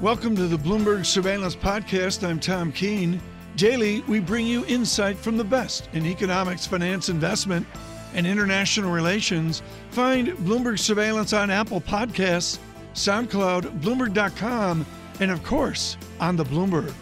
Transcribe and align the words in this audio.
Welcome 0.00 0.34
to 0.36 0.46
the 0.46 0.56
Bloomberg 0.56 1.04
Surveillance 1.04 1.54
Podcast. 1.54 2.26
I'm 2.26 2.40
Tom 2.40 2.72
Keene. 2.72 3.20
Daily, 3.56 4.00
we 4.08 4.18
bring 4.18 4.46
you 4.46 4.64
insight 4.64 5.18
from 5.18 5.36
the 5.36 5.44
best 5.44 5.90
in 5.92 6.06
economics, 6.06 6.66
finance, 6.66 7.10
investment, 7.10 7.66
and 8.14 8.26
international 8.26 8.90
relations. 8.92 9.60
Find 9.90 10.28
Bloomberg 10.28 10.78
Surveillance 10.78 11.34
on 11.34 11.50
Apple 11.50 11.82
Podcasts, 11.82 12.58
SoundCloud, 12.94 13.82
Bloomberg.com, 13.82 14.86
and 15.20 15.30
of 15.30 15.44
course, 15.44 15.98
on 16.18 16.34
the 16.34 16.44
Bloomberg. 16.44 16.94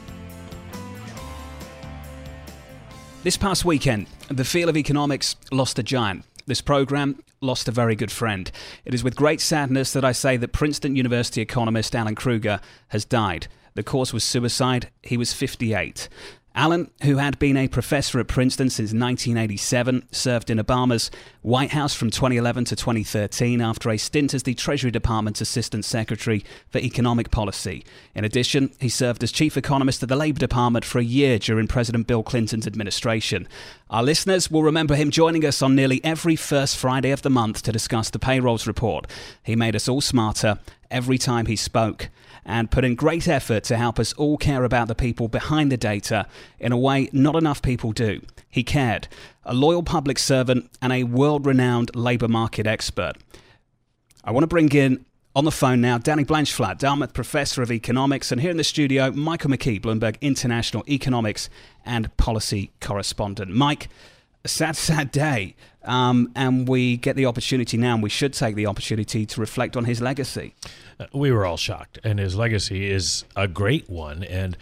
This 3.22 3.36
past 3.36 3.64
weekend, 3.64 4.08
the 4.26 4.44
field 4.44 4.70
of 4.70 4.76
economics 4.76 5.36
lost 5.52 5.78
a 5.78 5.84
giant. 5.84 6.24
This 6.46 6.60
program 6.60 7.22
lost 7.40 7.68
a 7.68 7.72
very 7.72 7.94
good 7.94 8.10
friend. 8.10 8.50
It 8.84 8.94
is 8.94 9.04
with 9.04 9.16
great 9.16 9.40
sadness 9.40 9.92
that 9.92 10.04
I 10.04 10.12
say 10.12 10.36
that 10.36 10.52
Princeton 10.52 10.96
University 10.96 11.40
economist 11.40 11.94
Alan 11.94 12.14
Krueger 12.14 12.60
has 12.88 13.04
died. 13.04 13.48
The 13.74 13.82
cause 13.82 14.12
was 14.12 14.24
suicide. 14.24 14.90
He 15.02 15.16
was 15.16 15.32
58. 15.32 16.08
Alan, 16.58 16.90
who 17.04 17.18
had 17.18 17.38
been 17.38 17.56
a 17.56 17.68
professor 17.68 18.18
at 18.18 18.26
Princeton 18.26 18.68
since 18.68 18.88
1987, 18.88 20.08
served 20.10 20.50
in 20.50 20.58
Obama's 20.58 21.08
White 21.42 21.70
House 21.70 21.94
from 21.94 22.10
2011 22.10 22.64
to 22.64 22.74
2013 22.74 23.60
after 23.60 23.90
a 23.90 23.96
stint 23.96 24.34
as 24.34 24.42
the 24.42 24.54
Treasury 24.54 24.90
Department's 24.90 25.40
Assistant 25.40 25.84
Secretary 25.84 26.44
for 26.68 26.78
Economic 26.78 27.30
Policy. 27.30 27.84
In 28.12 28.24
addition, 28.24 28.72
he 28.80 28.88
served 28.88 29.22
as 29.22 29.30
Chief 29.30 29.56
Economist 29.56 30.02
at 30.02 30.08
the 30.08 30.16
Labor 30.16 30.40
Department 30.40 30.84
for 30.84 30.98
a 30.98 31.04
year 31.04 31.38
during 31.38 31.68
President 31.68 32.08
Bill 32.08 32.24
Clinton's 32.24 32.66
administration. 32.66 33.46
Our 33.88 34.02
listeners 34.02 34.50
will 34.50 34.64
remember 34.64 34.96
him 34.96 35.12
joining 35.12 35.44
us 35.44 35.62
on 35.62 35.76
nearly 35.76 36.04
every 36.04 36.34
first 36.34 36.76
Friday 36.76 37.12
of 37.12 37.22
the 37.22 37.30
month 37.30 37.62
to 37.62 37.72
discuss 37.72 38.10
the 38.10 38.18
payrolls 38.18 38.66
report. 38.66 39.06
He 39.44 39.54
made 39.54 39.76
us 39.76 39.88
all 39.88 40.00
smarter 40.00 40.58
every 40.90 41.18
time 41.18 41.46
he 41.46 41.56
spoke 41.56 42.08
and 42.44 42.70
put 42.70 42.84
in 42.84 42.94
great 42.94 43.28
effort 43.28 43.64
to 43.64 43.76
help 43.76 43.98
us 43.98 44.12
all 44.14 44.38
care 44.38 44.64
about 44.64 44.88
the 44.88 44.94
people 44.94 45.28
behind 45.28 45.70
the 45.70 45.76
data 45.76 46.26
in 46.58 46.72
a 46.72 46.78
way 46.78 47.08
not 47.12 47.36
enough 47.36 47.60
people 47.60 47.92
do. 47.92 48.20
He 48.48 48.62
cared, 48.62 49.08
a 49.44 49.54
loyal 49.54 49.82
public 49.82 50.18
servant 50.18 50.70
and 50.80 50.92
a 50.92 51.04
world 51.04 51.46
renowned 51.46 51.94
labour 51.94 52.28
market 52.28 52.66
expert. 52.66 53.14
I 54.24 54.30
want 54.30 54.44
to 54.44 54.48
bring 54.48 54.70
in 54.72 55.04
on 55.36 55.44
the 55.44 55.52
phone 55.52 55.80
now, 55.80 55.98
Danny 55.98 56.24
Blanchflower, 56.24 56.74
Dartmouth 56.74 57.12
Professor 57.12 57.62
of 57.62 57.70
Economics, 57.70 58.32
and 58.32 58.40
here 58.40 58.50
in 58.50 58.56
the 58.56 58.64
studio, 58.64 59.12
Michael 59.12 59.50
McKee, 59.50 59.80
Bloomberg 59.80 60.20
International 60.20 60.82
Economics 60.88 61.48
and 61.84 62.14
Policy 62.16 62.72
Correspondent. 62.80 63.50
Mike, 63.50 63.88
sad, 64.48 64.76
sad 64.76 65.12
day, 65.12 65.54
um, 65.84 66.32
and 66.34 66.68
we 66.68 66.96
get 66.96 67.16
the 67.16 67.26
opportunity 67.26 67.76
now, 67.76 67.94
and 67.94 68.02
we 68.02 68.10
should 68.10 68.32
take 68.32 68.54
the 68.54 68.66
opportunity 68.66 69.24
to 69.26 69.40
reflect 69.40 69.76
on 69.76 69.84
his 69.84 70.00
legacy 70.00 70.54
we 71.12 71.30
were 71.30 71.46
all 71.46 71.56
shocked, 71.56 71.98
and 72.02 72.18
his 72.18 72.34
legacy 72.34 72.90
is 72.90 73.24
a 73.36 73.46
great 73.46 73.88
one. 73.88 74.24
And 74.24 74.56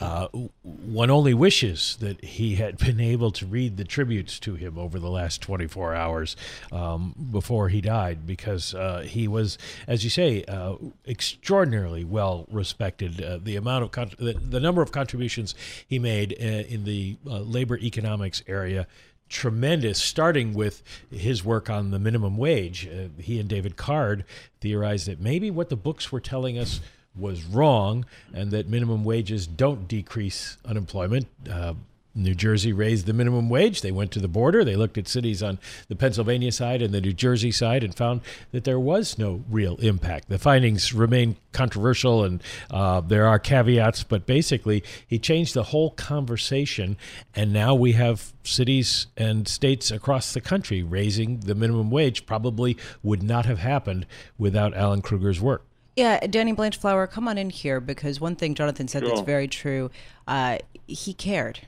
uh, 0.00 0.28
one 0.62 1.10
only 1.10 1.34
wishes 1.34 1.96
that 2.00 2.24
he 2.24 2.54
had 2.54 2.78
been 2.86 3.00
able 3.00 3.30
to 3.32 3.46
read 3.46 3.76
the 3.76 3.84
tributes 3.84 4.38
to 4.40 4.54
him 4.54 4.78
over 4.78 4.98
the 4.98 5.10
last 5.10 5.42
24 5.42 5.94
hours 5.94 6.36
um, 6.70 7.14
before 7.30 7.68
he 7.68 7.80
died, 7.80 8.26
because 8.26 8.74
uh, 8.74 9.00
he 9.00 9.28
was, 9.28 9.58
as 9.86 10.04
you 10.04 10.10
say, 10.10 10.44
uh, 10.44 10.76
extraordinarily 11.06 12.04
well 12.04 12.46
respected. 12.50 13.22
Uh, 13.22 13.38
the 13.42 13.56
amount 13.56 13.84
of 13.84 13.90
con- 13.90 14.12
the, 14.18 14.32
the, 14.32 14.62
number 14.62 14.80
of 14.80 14.92
contributions 14.92 15.54
he 15.86 15.98
made 15.98 16.36
uh, 16.40 16.44
in 16.44 16.84
the 16.84 17.16
uh, 17.26 17.40
labor 17.40 17.76
economics 17.78 18.42
area 18.46 18.86
tremendous, 19.28 20.00
starting 20.00 20.54
with 20.54 20.82
his 21.10 21.44
work 21.44 21.70
on 21.70 21.90
the 21.90 21.98
minimum 21.98 22.36
wage. 22.36 22.86
Uh, 22.86 23.08
he 23.20 23.38
and 23.38 23.48
David 23.48 23.76
Card 23.76 24.24
theorized 24.60 25.08
that 25.08 25.20
maybe 25.20 25.50
what 25.50 25.68
the 25.68 25.76
books 25.76 26.12
were 26.12 26.20
telling 26.20 26.58
us 26.58 26.80
was 27.14 27.44
wrong 27.44 28.06
and 28.32 28.50
that 28.50 28.68
minimum 28.68 29.04
wages 29.04 29.46
don't 29.46 29.86
decrease 29.86 30.56
unemployment. 30.64 31.26
Uh, 31.50 31.74
New 32.14 32.34
Jersey 32.34 32.72
raised 32.72 33.06
the 33.06 33.12
minimum 33.12 33.48
wage. 33.48 33.80
They 33.80 33.90
went 33.90 34.10
to 34.12 34.18
the 34.18 34.28
border. 34.28 34.64
They 34.64 34.76
looked 34.76 34.98
at 34.98 35.08
cities 35.08 35.42
on 35.42 35.58
the 35.88 35.96
Pennsylvania 35.96 36.52
side 36.52 36.82
and 36.82 36.92
the 36.92 37.00
New 37.00 37.12
Jersey 37.12 37.50
side 37.50 37.82
and 37.82 37.94
found 37.94 38.20
that 38.50 38.64
there 38.64 38.78
was 38.78 39.18
no 39.18 39.44
real 39.48 39.76
impact. 39.76 40.28
The 40.28 40.38
findings 40.38 40.92
remain 40.92 41.36
controversial 41.52 42.24
and 42.24 42.42
uh, 42.70 43.00
there 43.00 43.26
are 43.26 43.38
caveats, 43.38 44.04
but 44.04 44.26
basically, 44.26 44.84
he 45.06 45.18
changed 45.18 45.54
the 45.54 45.64
whole 45.64 45.90
conversation. 45.90 46.96
And 47.34 47.52
now 47.52 47.74
we 47.74 47.92
have 47.92 48.32
cities 48.44 49.06
and 49.16 49.48
states 49.48 49.90
across 49.90 50.34
the 50.34 50.40
country 50.40 50.82
raising 50.82 51.40
the 51.40 51.54
minimum 51.54 51.90
wage. 51.90 52.26
Probably 52.26 52.76
would 53.02 53.22
not 53.22 53.46
have 53.46 53.58
happened 53.60 54.06
without 54.36 54.74
Alan 54.74 55.00
Krueger's 55.02 55.40
work. 55.40 55.64
Yeah, 55.96 56.26
Danny 56.26 56.54
Blanchflower, 56.54 57.06
come 57.06 57.28
on 57.28 57.36
in 57.36 57.50
here 57.50 57.78
because 57.78 58.18
one 58.18 58.34
thing 58.34 58.54
Jonathan 58.54 58.88
said 58.88 59.02
sure. 59.02 59.08
that's 59.10 59.20
very 59.20 59.46
true. 59.46 59.90
Uh, 60.26 60.58
he 60.86 61.12
cared 61.12 61.60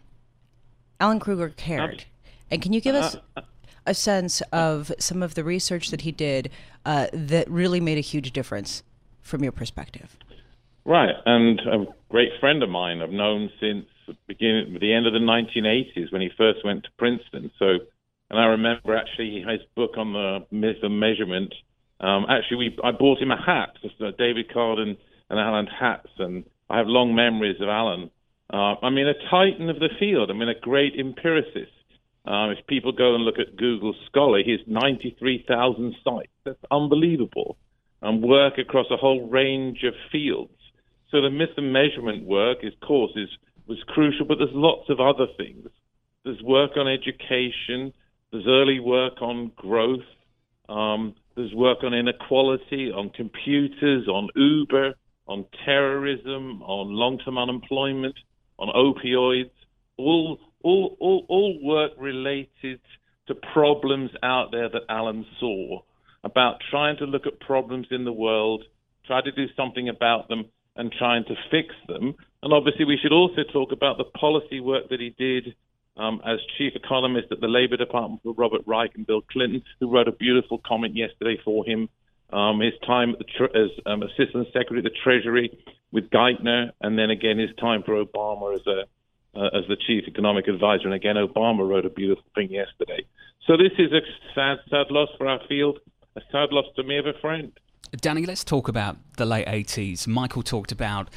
Alan 1.00 1.20
Krueger 1.20 1.50
cared. 1.50 2.04
And 2.50 2.62
can 2.62 2.72
you 2.72 2.80
give 2.80 2.94
us 2.94 3.16
uh, 3.36 3.42
a 3.86 3.94
sense 3.94 4.40
of 4.52 4.92
some 4.98 5.22
of 5.22 5.34
the 5.34 5.44
research 5.44 5.90
that 5.90 6.02
he 6.02 6.12
did 6.12 6.50
uh, 6.84 7.08
that 7.12 7.50
really 7.50 7.80
made 7.80 7.98
a 7.98 8.02
huge 8.02 8.32
difference 8.32 8.82
from 9.20 9.42
your 9.42 9.52
perspective? 9.52 10.16
Right, 10.84 11.14
and 11.24 11.60
a 11.60 11.86
great 12.10 12.30
friend 12.40 12.62
of 12.62 12.68
mine 12.68 13.00
I've 13.00 13.10
known 13.10 13.50
since 13.58 13.86
the 14.06 14.16
beginning, 14.26 14.76
the 14.80 14.92
end 14.92 15.06
of 15.06 15.14
the 15.14 15.18
1980s 15.18 16.12
when 16.12 16.20
he 16.20 16.30
first 16.36 16.64
went 16.64 16.84
to 16.84 16.90
Princeton. 16.98 17.50
So, 17.58 17.78
and 18.30 18.38
I 18.38 18.44
remember 18.44 18.94
actually 18.94 19.44
his 19.48 19.60
book 19.74 19.92
on 19.96 20.12
the 20.12 20.46
myth 20.50 20.82
of 20.82 20.90
measurement. 20.90 21.54
Um, 22.00 22.26
actually, 22.28 22.56
we 22.56 22.78
I 22.84 22.90
bought 22.92 23.20
him 23.20 23.30
a 23.30 23.42
hat, 23.42 23.70
just 23.80 24.00
uh, 24.00 24.10
David 24.18 24.52
Carden 24.52 24.96
and 25.30 25.40
Alan 25.40 25.66
hats, 25.66 26.10
and 26.18 26.44
I 26.68 26.78
have 26.78 26.86
long 26.86 27.14
memories 27.14 27.60
of 27.60 27.68
Alan 27.68 28.10
uh, 28.52 28.74
I 28.82 28.90
mean, 28.90 29.06
a 29.06 29.30
titan 29.30 29.70
of 29.70 29.78
the 29.78 29.88
field. 29.98 30.30
I 30.30 30.34
mean, 30.34 30.48
a 30.48 30.58
great 30.60 30.94
empiricist. 30.98 31.72
Uh, 32.26 32.50
if 32.50 32.66
people 32.66 32.92
go 32.92 33.14
and 33.14 33.24
look 33.24 33.38
at 33.38 33.56
Google 33.56 33.94
Scholar, 34.06 34.42
he 34.42 34.52
has 34.52 34.60
93,000 34.66 35.94
cites. 36.02 36.30
That's 36.44 36.58
unbelievable. 36.70 37.56
And 38.02 38.22
work 38.22 38.58
across 38.58 38.86
a 38.90 38.96
whole 38.96 39.28
range 39.28 39.82
of 39.84 39.94
fields. 40.12 40.52
So 41.10 41.20
the 41.20 41.30
myth 41.30 41.50
and 41.56 41.72
measurement 41.72 42.24
work, 42.24 42.58
of 42.64 42.86
course, 42.86 43.12
is, 43.16 43.28
was 43.66 43.78
crucial, 43.88 44.26
but 44.26 44.38
there's 44.38 44.50
lots 44.52 44.88
of 44.90 45.00
other 45.00 45.26
things. 45.36 45.68
There's 46.24 46.42
work 46.42 46.72
on 46.76 46.88
education. 46.88 47.92
There's 48.30 48.46
early 48.46 48.80
work 48.80 49.20
on 49.20 49.52
growth. 49.56 50.04
Um, 50.68 51.14
there's 51.36 51.52
work 51.52 51.78
on 51.82 51.92
inequality, 51.92 52.90
on 52.90 53.10
computers, 53.10 54.08
on 54.08 54.28
Uber, 54.34 54.94
on 55.26 55.44
terrorism, 55.64 56.62
on 56.62 56.92
long-term 56.92 57.36
unemployment 57.36 58.14
on 58.58 58.68
opioids, 58.68 59.50
all, 59.96 60.38
all, 60.62 60.96
all, 61.00 61.26
all 61.28 61.58
work 61.62 61.92
related 61.98 62.80
to 63.28 63.34
problems 63.52 64.10
out 64.22 64.50
there 64.52 64.68
that 64.68 64.82
Alan 64.88 65.24
saw 65.40 65.80
about 66.22 66.56
trying 66.70 66.96
to 66.98 67.04
look 67.04 67.26
at 67.26 67.40
problems 67.40 67.86
in 67.90 68.04
the 68.04 68.12
world, 68.12 68.64
try 69.06 69.20
to 69.20 69.32
do 69.32 69.46
something 69.56 69.88
about 69.88 70.28
them, 70.28 70.46
and 70.76 70.92
trying 70.98 71.24
to 71.24 71.34
fix 71.50 71.68
them. 71.86 72.14
And 72.42 72.52
obviously, 72.52 72.84
we 72.84 72.98
should 73.00 73.12
also 73.12 73.42
talk 73.52 73.72
about 73.72 73.98
the 73.98 74.04
policy 74.04 74.60
work 74.60 74.88
that 74.90 75.00
he 75.00 75.14
did 75.18 75.54
um, 75.96 76.20
as 76.26 76.38
chief 76.58 76.72
economist 76.74 77.28
at 77.30 77.40
the 77.40 77.46
Labor 77.46 77.76
Department 77.76 78.22
for 78.22 78.34
Robert 78.34 78.62
Reich 78.66 78.90
and 78.96 79.06
Bill 79.06 79.22
Clinton, 79.30 79.62
who 79.80 79.90
wrote 79.90 80.08
a 80.08 80.12
beautiful 80.12 80.60
comment 80.66 80.96
yesterday 80.96 81.38
for 81.44 81.64
him. 81.64 81.88
Um, 82.34 82.60
his 82.60 82.74
time 82.84 83.14
as 83.54 83.70
um, 83.86 84.02
assistant 84.02 84.48
secretary 84.48 84.80
of 84.80 84.84
the 84.84 84.90
Treasury 85.04 85.56
with 85.92 86.10
Geithner, 86.10 86.72
and 86.80 86.98
then 86.98 87.10
again 87.10 87.38
his 87.38 87.50
time 87.60 87.84
for 87.84 88.04
Obama 88.04 88.54
as 88.56 88.66
a 88.66 88.84
uh, 89.36 89.50
as 89.52 89.64
the 89.68 89.76
chief 89.76 90.04
economic 90.06 90.48
advisor. 90.48 90.84
And 90.84 90.94
again, 90.94 91.16
Obama 91.16 91.68
wrote 91.68 91.86
a 91.86 91.90
beautiful 91.90 92.24
thing 92.34 92.50
yesterday. 92.50 93.04
So 93.46 93.56
this 93.56 93.72
is 93.78 93.92
a 93.92 94.00
sad, 94.34 94.58
sad 94.70 94.90
loss 94.90 95.08
for 95.18 95.26
our 95.26 95.40
field, 95.48 95.78
a 96.16 96.20
sad 96.32 96.52
loss 96.52 96.66
to 96.76 96.82
me 96.82 96.98
of 96.98 97.06
a 97.06 97.12
friend. 97.20 97.52
Danny, 97.96 98.26
let's 98.26 98.44
talk 98.44 98.68
about 98.68 98.96
the 99.16 99.26
late 99.26 99.46
80s. 99.46 100.06
Michael 100.06 100.42
talked 100.42 100.72
about 100.72 101.08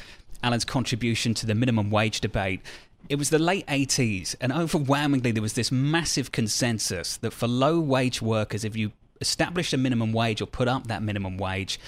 Alan's 0.42 0.64
contribution 0.64 1.34
to 1.34 1.46
the 1.46 1.54
minimum 1.54 1.90
wage 1.90 2.20
debate. 2.20 2.60
It 3.08 3.16
was 3.16 3.30
the 3.30 3.38
late 3.38 3.66
80s, 3.66 4.36
and 4.40 4.52
overwhelmingly, 4.52 5.30
there 5.30 5.42
was 5.42 5.54
this 5.54 5.72
massive 5.72 6.30
consensus 6.30 7.16
that 7.18 7.32
for 7.32 7.48
low 7.48 7.80
wage 7.80 8.20
workers, 8.20 8.64
if 8.64 8.76
you 8.76 8.92
established 9.20 9.72
a 9.72 9.76
minimum 9.76 10.12
wage 10.12 10.40
or 10.40 10.46
put 10.46 10.68
up 10.68 10.86
that 10.86 11.02
minimum 11.02 11.38
wage, 11.38 11.78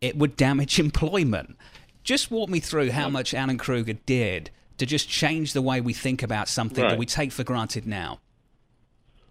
it 0.00 0.16
would 0.16 0.36
damage 0.36 0.78
employment. 0.78 1.56
Just 2.02 2.30
walk 2.30 2.48
me 2.48 2.60
through 2.60 2.90
how 2.90 3.08
much 3.08 3.34
Alan 3.34 3.58
Krueger 3.58 3.94
did 4.06 4.50
to 4.78 4.86
just 4.86 5.08
change 5.08 5.52
the 5.52 5.62
way 5.62 5.80
we 5.80 5.92
think 5.92 6.22
about 6.22 6.48
something 6.48 6.82
right. 6.82 6.90
that 6.90 6.98
we 6.98 7.06
take 7.06 7.32
for 7.32 7.44
granted 7.44 7.86
now. 7.86 8.20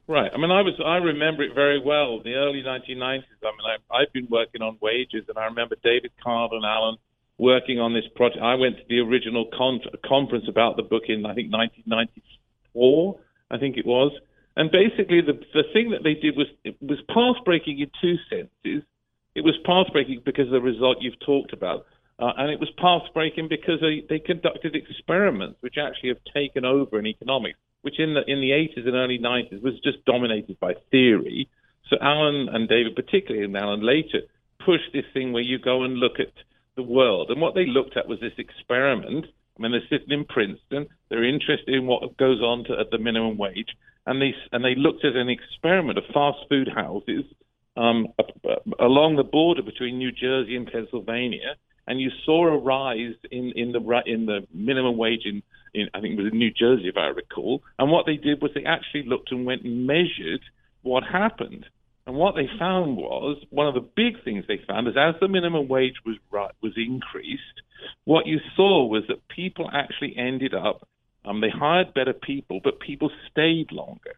Right. 0.07 0.31
I 0.33 0.37
mean, 0.37 0.51
I 0.51 0.61
was 0.61 0.79
I 0.83 0.97
remember 0.97 1.43
it 1.43 1.53
very 1.53 1.81
well. 1.83 2.21
The 2.23 2.35
early 2.35 2.63
1990s. 2.63 3.23
I 3.43 3.51
mean, 3.51 3.79
I, 3.91 3.99
have 4.01 4.13
been 4.13 4.27
working 4.29 4.61
on 4.61 4.77
wages, 4.81 5.25
and 5.27 5.37
I 5.37 5.45
remember 5.45 5.75
David 5.83 6.11
Card 6.23 6.51
and 6.53 6.63
Alan 6.63 6.97
working 7.37 7.79
on 7.79 7.93
this 7.93 8.05
project. 8.15 8.41
I 8.41 8.55
went 8.55 8.77
to 8.77 8.83
the 8.87 8.99
original 8.99 9.49
con- 9.57 9.81
conference 10.05 10.45
about 10.47 10.77
the 10.77 10.83
book 10.83 11.03
in 11.09 11.25
I 11.25 11.33
think 11.33 11.51
1994. 11.51 13.19
I 13.51 13.57
think 13.57 13.75
it 13.75 13.85
was. 13.85 14.13
And 14.57 14.71
basically, 14.71 15.21
the 15.21 15.39
the 15.53 15.63
thing 15.71 15.91
that 15.91 16.01
they 16.03 16.15
did 16.15 16.35
was 16.35 16.47
was 16.81 16.97
path 17.13 17.45
breaking 17.45 17.79
in 17.79 17.91
two 18.01 18.15
senses. 18.27 18.83
It 19.35 19.43
was 19.45 19.53
path 19.63 19.93
breaking 19.93 20.23
because 20.25 20.47
of 20.47 20.53
the 20.53 20.61
result 20.61 20.97
you've 20.99 21.19
talked 21.23 21.53
about. 21.53 21.85
Uh, 22.17 22.33
and 22.37 22.49
it 22.49 22.59
was 22.59 22.69
path 22.81 23.03
breaking 23.13 23.47
because 23.47 23.79
they, 23.79 24.01
they 24.09 24.17
conducted 24.17 24.75
experiments 24.75 25.57
which 25.61 25.75
actually 25.77 26.09
have 26.09 26.17
taken 26.33 26.65
over 26.65 26.97
in 26.97 27.05
economics, 27.05 27.59
which 27.83 27.99
in 27.99 28.15
the 28.15 28.21
in 28.25 28.41
the 28.41 28.49
80s 28.49 28.87
and 28.87 28.95
early 28.95 29.19
90s 29.19 29.61
was 29.61 29.79
just 29.83 30.03
dominated 30.05 30.59
by 30.59 30.73
theory. 30.89 31.47
So 31.91 31.97
Alan 32.01 32.49
and 32.51 32.67
David, 32.67 32.95
particularly 32.95 33.45
and 33.45 33.55
Alan 33.55 33.85
later, 33.85 34.21
pushed 34.65 34.91
this 34.91 35.05
thing 35.13 35.33
where 35.33 35.43
you 35.43 35.59
go 35.59 35.83
and 35.83 35.97
look 35.97 36.19
at 36.19 36.33
the 36.75 36.81
world. 36.81 37.29
And 37.29 37.39
what 37.39 37.53
they 37.53 37.67
looked 37.67 37.95
at 37.95 38.07
was 38.07 38.19
this 38.19 38.33
experiment. 38.39 39.27
I 39.55 39.61
mean, 39.61 39.71
they're 39.71 39.81
sitting 39.87 40.11
in 40.11 40.25
Princeton. 40.25 40.87
They're 41.09 41.23
interested 41.23 41.75
in 41.75 41.85
what 41.85 42.17
goes 42.17 42.41
on 42.41 42.63
to, 42.65 42.79
at 42.79 42.89
the 42.89 42.97
minimum 42.97 43.37
wage, 43.37 43.69
and 44.07 44.21
they 44.21 44.33
and 44.51 44.63
they 44.63 44.73
looked 44.75 45.05
at 45.05 45.15
an 45.15 45.29
experiment 45.29 45.97
of 45.99 46.05
fast 46.13 46.39
food 46.49 46.69
houses 46.73 47.25
um, 47.75 48.07
along 48.79 49.17
the 49.17 49.23
border 49.23 49.61
between 49.61 49.99
New 49.99 50.11
Jersey 50.11 50.55
and 50.55 50.65
Pennsylvania, 50.65 51.55
and 51.85 52.01
you 52.01 52.09
saw 52.25 52.47
a 52.47 52.57
rise 52.57 53.15
in, 53.29 53.51
in 53.55 53.73
the 53.73 54.01
in 54.05 54.25
the 54.25 54.47
minimum 54.53 54.97
wage 54.97 55.25
in, 55.25 55.43
in 55.73 55.89
I 55.93 55.99
think 55.99 56.17
it 56.17 56.23
was 56.23 56.31
in 56.31 56.39
New 56.39 56.51
Jersey, 56.51 56.87
if 56.87 56.97
I 56.97 57.07
recall. 57.07 57.61
And 57.77 57.91
what 57.91 58.05
they 58.05 58.15
did 58.15 58.41
was 58.41 58.51
they 58.55 58.63
actually 58.63 59.03
looked 59.03 59.31
and 59.31 59.45
went 59.45 59.63
and 59.63 59.85
measured 59.85 60.41
what 60.81 61.03
happened. 61.03 61.65
And 62.07 62.15
what 62.15 62.35
they 62.35 62.47
found 62.57 62.95
was 62.95 63.37
one 63.49 63.67
of 63.67 63.73
the 63.73 63.85
big 63.95 64.23
things 64.23 64.45
they 64.47 64.61
found 64.65 64.87
is 64.87 64.95
as 64.97 65.15
the 65.19 65.27
minimum 65.27 65.67
wage 65.67 65.95
was 66.05 66.15
was 66.31 66.73
increased, 66.77 67.61
what 68.05 68.25
you 68.25 68.39
saw 68.55 68.87
was 68.87 69.03
that 69.09 69.27
people 69.27 69.69
actually 69.71 70.15
ended 70.17 70.53
up 70.53 70.87
um, 71.27 71.41
they 71.41 71.49
hired 71.49 71.93
better 71.93 72.13
people, 72.13 72.61
but 72.63 72.79
people 72.79 73.11
stayed 73.29 73.71
longer. 73.71 74.15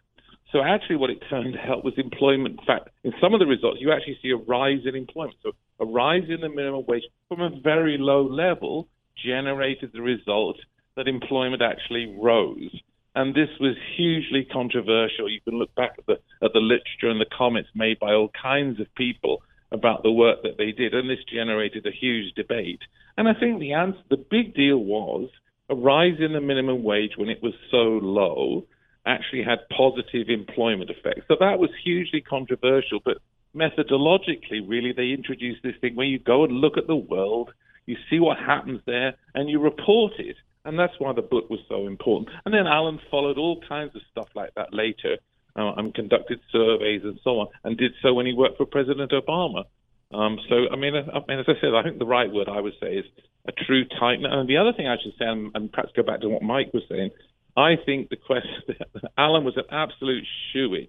So 0.51 0.61
actually, 0.63 0.97
what 0.97 1.09
it 1.09 1.19
turned 1.29 1.57
out 1.57 1.83
was 1.83 1.93
employment. 1.97 2.59
In 2.59 2.65
fact, 2.65 2.89
in 3.03 3.13
some 3.21 3.33
of 3.33 3.39
the 3.39 3.45
results, 3.45 3.79
you 3.81 3.91
actually 3.91 4.17
see 4.21 4.31
a 4.31 4.37
rise 4.37 4.81
in 4.85 4.95
employment. 4.95 5.37
So 5.43 5.51
a 5.79 5.85
rise 5.85 6.23
in 6.27 6.41
the 6.41 6.49
minimum 6.49 6.85
wage 6.87 7.03
from 7.27 7.41
a 7.41 7.49
very 7.63 7.97
low 7.97 8.23
level 8.23 8.87
generated 9.23 9.91
the 9.93 10.01
result 10.01 10.57
that 10.95 11.07
employment 11.07 11.61
actually 11.61 12.15
rose. 12.19 12.75
And 13.15 13.33
this 13.35 13.49
was 13.59 13.75
hugely 13.95 14.45
controversial. 14.51 15.29
You 15.29 15.41
can 15.41 15.57
look 15.57 15.73
back 15.75 15.95
at 15.97 16.05
the 16.05 16.19
at 16.43 16.53
the 16.53 16.59
literature 16.59 17.09
and 17.09 17.19
the 17.19 17.25
comments 17.37 17.69
made 17.75 17.99
by 17.99 18.13
all 18.13 18.31
kinds 18.41 18.79
of 18.79 18.93
people 18.95 19.41
about 19.71 20.03
the 20.03 20.11
work 20.11 20.41
that 20.43 20.57
they 20.57 20.71
did, 20.71 20.93
and 20.93 21.09
this 21.09 21.23
generated 21.31 21.85
a 21.85 21.91
huge 21.91 22.33
debate. 22.33 22.81
And 23.17 23.27
I 23.27 23.33
think 23.33 23.59
the 23.59 23.73
answer, 23.73 23.99
the 24.09 24.17
big 24.17 24.55
deal 24.55 24.77
was 24.77 25.29
a 25.69 25.75
rise 25.75 26.19
in 26.19 26.33
the 26.33 26.41
minimum 26.41 26.83
wage 26.83 27.11
when 27.17 27.29
it 27.29 27.41
was 27.41 27.53
so 27.71 27.99
low 28.01 28.65
actually 29.05 29.43
had 29.43 29.59
positive 29.75 30.29
employment 30.29 30.89
effects. 30.89 31.21
So 31.27 31.35
that 31.39 31.59
was 31.59 31.69
hugely 31.83 32.21
controversial, 32.21 32.99
but 33.03 33.17
methodologically, 33.55 34.67
really, 34.67 34.93
they 34.93 35.09
introduced 35.09 35.63
this 35.63 35.75
thing 35.81 35.95
where 35.95 36.05
you 36.05 36.19
go 36.19 36.43
and 36.43 36.53
look 36.53 36.77
at 36.77 36.87
the 36.87 36.95
world, 36.95 37.51
you 37.85 37.95
see 38.09 38.19
what 38.19 38.37
happens 38.37 38.81
there, 38.85 39.15
and 39.33 39.49
you 39.49 39.59
report 39.59 40.13
it. 40.19 40.35
And 40.65 40.77
that's 40.77 40.93
why 40.99 41.13
the 41.13 41.21
book 41.21 41.49
was 41.49 41.59
so 41.69 41.87
important. 41.87 42.29
And 42.45 42.53
then 42.53 42.67
Alan 42.67 42.99
followed 43.09 43.37
all 43.37 43.61
kinds 43.67 43.95
of 43.95 44.01
stuff 44.11 44.27
like 44.35 44.53
that 44.55 44.73
later 44.73 45.17
uh, 45.55 45.73
and 45.77 45.93
conducted 45.93 46.39
surveys 46.51 47.01
and 47.03 47.19
so 47.23 47.39
on, 47.39 47.47
and 47.63 47.77
did 47.77 47.93
so 48.01 48.13
when 48.13 48.25
he 48.25 48.33
worked 48.33 48.57
for 48.57 48.65
President 48.65 49.11
Obama. 49.11 49.63
Um, 50.11 50.37
so, 50.49 50.65
I 50.71 50.75
mean, 50.75 50.93
I 50.95 51.19
mean, 51.27 51.39
as 51.39 51.45
I 51.47 51.53
said, 51.61 51.75
I 51.75 51.83
think 51.83 51.99
the 51.99 52.05
right 52.05 52.31
word 52.31 52.49
I 52.49 52.59
would 52.59 52.73
say 52.81 52.95
is 52.95 53.05
a 53.47 53.51
true 53.51 53.85
titan. 53.99 54.25
And 54.25 54.49
the 54.49 54.57
other 54.57 54.73
thing 54.73 54.87
I 54.87 54.97
should 55.01 55.13
say, 55.17 55.25
and, 55.25 55.71
perhaps 55.71 55.91
go 55.95 56.03
back 56.03 56.21
to 56.21 56.29
what 56.29 56.41
Mike 56.41 56.73
was 56.73 56.83
saying, 56.89 57.11
I 57.57 57.75
think 57.85 58.09
the 58.09 58.15
question, 58.15 58.75
Alan 59.17 59.43
was 59.43 59.57
an 59.57 59.63
absolute 59.71 60.25
shoe-in 60.51 60.87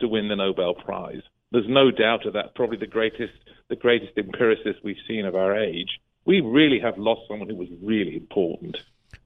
to 0.00 0.08
win 0.08 0.28
the 0.28 0.36
Nobel 0.36 0.74
Prize. 0.74 1.22
There's 1.50 1.68
no 1.68 1.90
doubt 1.90 2.26
of 2.26 2.32
that. 2.34 2.54
Probably 2.54 2.76
the 2.76 2.86
greatest, 2.86 3.32
the 3.68 3.76
greatest 3.76 4.16
empiricist 4.16 4.80
we've 4.82 4.96
seen 5.06 5.24
of 5.24 5.34
our 5.34 5.56
age. 5.56 6.00
We 6.24 6.40
really 6.40 6.80
have 6.80 6.98
lost 6.98 7.22
someone 7.28 7.48
who 7.48 7.56
was 7.56 7.68
really 7.82 8.16
important. 8.16 8.76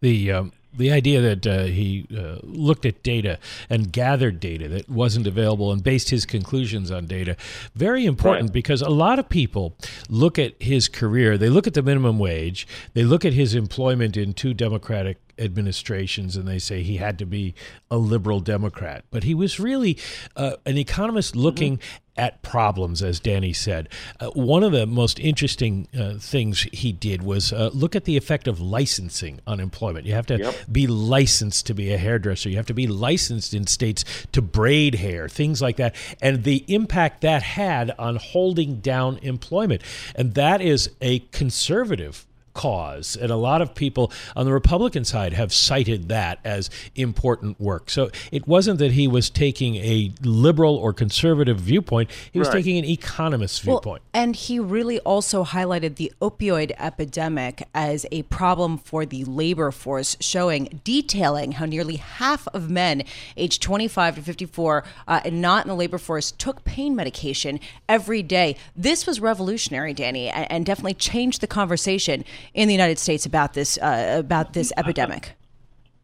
The 0.01 0.33
um, 0.33 0.53
the 0.79 0.91
idea 0.91 1.21
that 1.21 1.47
uh, 1.47 1.65
he 1.65 2.07
uh, 2.17 2.37
looked 2.43 2.87
at 2.87 3.03
data 3.03 3.39
and 3.69 3.93
gathered 3.93 4.41
data 4.41 4.69
that 4.69 4.89
wasn't 4.89 5.27
available 5.27 5.73
and 5.73 5.83
based 5.83 6.11
his 6.11 6.25
conclusions 6.25 6.91
on 6.91 7.07
data 7.07 7.37
very 7.75 8.07
important 8.07 8.47
right. 8.47 8.53
because 8.53 8.81
a 8.81 8.89
lot 8.89 9.19
of 9.19 9.29
people 9.29 9.77
look 10.09 10.39
at 10.39 10.55
his 10.63 10.89
career 10.89 11.37
they 11.37 11.49
look 11.49 11.67
at 11.67 11.75
the 11.75 11.83
minimum 11.83 12.19
wage 12.19 12.67
they 12.95 13.05
look 13.05 13.25
at 13.25 13.33
his 13.33 13.55
employment 13.55 14.17
in 14.17 14.33
two 14.33 14.55
democratic 14.55 15.19
administrations 15.39 16.37
and 16.37 16.47
they 16.47 16.59
say 16.59 16.83
he 16.83 16.97
had 16.97 17.19
to 17.19 17.27
be 17.27 17.55
a 17.91 17.97
liberal 17.97 18.41
Democrat. 18.41 19.05
But 19.11 19.25
he 19.25 19.35
was 19.35 19.61
really 19.61 19.99
uh, 20.37 20.57
an 20.67 20.77
economist 20.77 21.37
looking 21.37 21.79
mm-hmm. 21.79 22.21
at 22.21 22.43
problems, 22.43 23.03
as 23.03 23.21
Danny 23.21 23.53
said. 23.53 23.89
Uh, 24.21 24.29
one 24.31 24.63
of 24.63 24.73
the 24.73 24.87
most 24.87 25.19
interesting 25.21 25.89
uh, 25.99 26.15
things 26.19 26.67
he 26.73 26.93
did 26.93 27.23
was 27.23 27.53
uh, 27.53 27.71
look 27.73 27.95
at 27.95 28.05
the 28.05 28.17
effect 28.17 28.49
of 28.49 28.61
licensing 28.61 29.41
on 29.47 29.61
employment. 29.61 30.07
You 30.07 30.15
have 30.15 30.27
to 30.27 30.39
yep. 30.39 30.55
Be 30.71 30.87
licensed 30.87 31.67
to 31.67 31.75
be 31.75 31.93
a 31.93 31.99
hairdresser, 31.99 32.49
you 32.49 32.57
have 32.57 32.67
to 32.67 32.75
be 32.75 32.87
licensed 32.87 33.55
in 33.55 33.67
states 33.67 34.05
to 34.33 34.43
braid 34.43 34.97
hair, 34.97 35.29
things 35.29 35.63
like 35.63 35.77
that, 35.77 35.95
and 36.21 36.45
the 36.45 36.65
impact 36.73 37.23
that 37.23 37.43
had 37.43 37.93
on 37.99 38.17
holding 38.17 38.81
down 38.81 39.19
employment. 39.19 39.83
And 40.15 40.35
that 40.35 40.61
is 40.61 40.91
a 41.01 41.21
conservative 41.31 42.27
cause. 42.59 43.15
And 43.15 43.31
a 43.31 43.37
lot 43.37 43.63
of 43.63 43.73
people 43.73 44.11
on 44.35 44.45
the 44.45 44.53
Republican 44.53 45.05
side 45.05 45.33
have 45.33 45.53
cited 45.53 46.09
that 46.09 46.41
as 46.45 46.69
important 46.97 47.61
work. 47.61 47.89
So 47.89 48.11
it 48.33 48.49
wasn't 48.49 48.81
that 48.81 48.93
he 48.93 49.07
was 49.07 49.31
taking 49.31 49.77
a 49.77 50.13
liberal 50.23 50.75
or 50.75 50.93
conservative 50.93 51.61
viewpoint, 51.61 52.11
he 52.33 52.39
was 52.41 52.49
right. 52.49 52.55
taking 52.55 52.77
an 52.77 52.85
economist's 52.85 53.65
well, 53.65 53.77
viewpoint. 53.77 54.03
And 54.13 54.35
he 54.35 54.59
really 54.59 54.99
also 55.01 55.45
highlighted 55.45 55.95
the 55.95 56.13
opioid 56.21 56.73
epidemic 56.79 57.63
as 57.75 58.05
a 58.11 58.23
problem 58.25 58.77
for 58.77 59.07
the 59.07 59.25
labor 59.25 59.71
force, 59.71 60.17
showing, 60.19 60.81
detailing 60.83 61.53
how 61.53 61.65
nearly 61.65 61.97
half 61.97 62.49
of 62.49 62.69
men 62.69 63.05
aged 63.37 63.63
25 63.63 64.17
to 64.17 64.23
54 64.23 64.83
uh, 65.07 65.21
and 65.25 65.41
not 65.41 65.65
in 65.65 65.69
the 65.69 65.77
labor 65.77 65.99
force 65.99 66.33
took 66.33 66.65
pain 66.65 66.97
medication 66.97 67.61
every 67.89 68.21
day. 68.21 68.57
This 68.75 69.07
was 69.07 69.21
revolutionary, 69.21 69.95
Danny, 69.95 70.29
and, 70.29 70.51
and 70.51 70.67
definitely 70.67 70.95
changed 70.95 71.41
the 71.41 71.47
conversation 71.47 72.25
in 72.55 72.69
the 72.69 72.75
United 72.75 72.99
States 72.99 73.27
about 73.27 73.55
this 73.55 73.79
uh, 73.79 74.17
about 74.19 74.53
this 74.53 74.73
epidemic? 74.77 75.35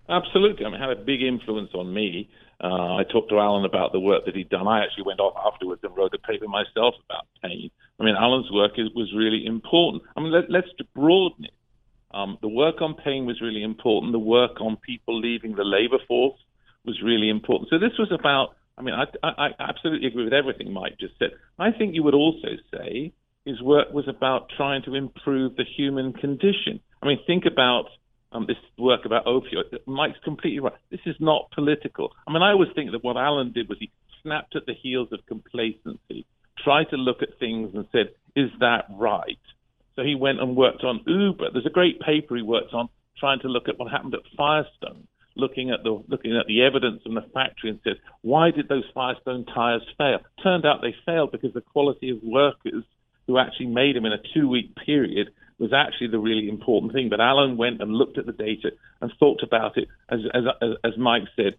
Absolutely. 0.09 0.67
I 0.67 0.69
mean, 0.69 0.81
it 0.81 0.89
had 0.89 0.99
a 0.99 1.03
big 1.03 1.23
influence 1.23 1.71
on 1.75 1.93
me. 1.93 2.29
Uh, 2.63 2.97
I 2.97 3.05
talked 3.05 3.31
to 3.31 3.39
Alan 3.39 3.65
about 3.65 3.93
the 3.93 4.01
work 4.01 4.27
that 4.27 4.37
he'd 4.37 4.49
done. 4.49 4.69
I 4.69 4.85
actually 4.85 5.05
went 5.05 5.21
off 5.21 5.35
afterwards 5.37 5.83
and 5.83 5.97
wrote 5.97 6.15
a 6.15 6.19
paper 6.19 6.47
myself 6.47 6.95
about 7.05 7.27
pain. 7.43 7.71
I 7.99 8.05
mean, 8.05 8.15
Alan's 8.17 8.51
work 8.51 8.73
is, 8.77 8.89
was 8.95 9.13
really 9.15 9.47
important. 9.47 10.03
I 10.17 10.21
mean, 10.21 10.33
let, 10.33 10.65
us 10.65 10.71
broaden 10.95 11.45
it. 11.47 11.55
Um, 12.13 12.39
the 12.43 12.49
work 12.49 12.81
on 12.81 12.95
pain 12.95 13.27
was 13.27 13.41
really 13.41 13.63
important. 13.63 14.13
The 14.13 14.19
work 14.19 14.61
on 14.61 14.77
people 14.77 15.19
leaving 15.19 15.57
the 15.57 15.65
labor 15.65 15.99
force 16.07 16.39
was 16.85 17.01
really 17.03 17.29
important. 17.29 17.71
So 17.71 17.79
this 17.79 17.99
was 17.99 18.13
about. 18.13 18.57
I 18.77 18.83
mean, 18.83 18.95
I, 18.95 19.05
I, 19.23 19.47
I 19.47 19.51
absolutely 19.59 20.09
agree 20.09 20.25
with 20.25 20.33
everything 20.33 20.73
Mike 20.73 20.99
just 20.99 21.15
said. 21.19 21.31
I 21.59 21.71
think 21.71 21.95
you 21.95 22.03
would 22.03 22.15
also 22.15 22.49
say 22.73 23.13
his 23.45 23.61
work 23.61 23.93
was 23.93 24.09
about 24.09 24.49
trying 24.57 24.83
to 24.85 24.95
improve 24.95 25.57
the 25.57 25.65
human 25.77 26.13
condition. 26.13 26.81
I 27.03 27.07
mean, 27.07 27.19
think 27.27 27.45
about 27.47 27.87
um, 28.33 28.47
this 28.47 28.57
work 28.79 29.05
about 29.05 29.27
opioids. 29.27 29.77
Mike's 29.87 30.19
completely 30.25 30.61
right. 30.61 30.73
This 30.91 31.01
is 31.07 31.17
not 31.21 31.51
political. 31.55 32.13
I 32.27 32.33
mean, 32.33 32.43
I 32.43 32.51
always 32.51 32.71
think 32.75 32.93
that 32.93 33.05
what 33.05 33.17
Alan 33.17 33.53
did 33.53 33.69
was 33.69 33.79
he 33.79 33.91
snapped 34.23 34.57
at 34.57 34.67
the 34.67 34.75
heels 34.75 35.09
of 35.13 35.21
complacency, 35.27 36.27
tried 36.63 36.91
to 36.91 36.97
look 36.97 37.23
at 37.23 37.39
things 37.39 37.75
and 37.75 37.87
said, 37.93 38.11
is 38.35 38.51
that 38.61 38.87
right? 38.91 39.39
So 39.97 40.03
he 40.03 40.17
went 40.17 40.41
and 40.41 40.57
worked 40.57 40.83
on 40.83 41.03
Uber. 41.07 41.51
There's 41.53 41.67
a 41.67 41.71
great 41.71 42.01
paper 42.01 42.35
he 42.37 42.43
worked 42.43 42.73
on 42.73 42.89
trying 43.19 43.41
to 43.41 43.49
look 43.49 43.69
at 43.69 43.79
what 43.79 43.93
happened 43.93 44.15
at 44.15 44.21
Firestone, 44.37 45.07
looking 45.37 45.71
at 45.71 45.85
the 45.85 46.03
looking 46.09 46.37
at 46.37 46.47
the 46.47 46.63
evidence 46.63 47.03
from 47.03 47.15
the 47.15 47.23
factory 47.33 47.71
and 47.71 47.81
said, 47.85 47.95
why 48.23 48.51
did 48.51 48.69
those 48.69 48.85
Firestone 48.93 49.45
tires 49.45 49.83
fail? 49.97 50.19
Turned 50.43 50.67
out 50.67 50.81
they 50.83 50.95
failed 51.07 51.31
because 51.31 51.53
the 51.53 51.61
quality 51.61 52.11
of 52.11 52.19
workers 52.23 52.85
who 53.27 53.39
actually 53.39 53.67
made 53.67 53.97
them 53.97 54.07
in 54.07 54.13
a 54.13 54.23
two 54.35 54.49
week 54.49 54.75
period 54.77 55.31
was 55.59 55.73
actually 55.73 56.09
the 56.09 56.19
really 56.19 56.49
important 56.49 56.93
thing. 56.93 57.09
But 57.09 57.21
Alan 57.21 57.57
went 57.57 57.81
and 57.81 57.93
looked 57.93 58.19
at 58.19 58.27
the 58.27 58.33
data 58.33 58.73
and 59.01 59.13
thought 59.19 59.43
about 59.43 59.77
it, 59.77 59.89
as, 60.09 60.21
as, 60.35 60.45
as 60.83 60.93
Mike 60.99 61.25
said, 61.37 61.55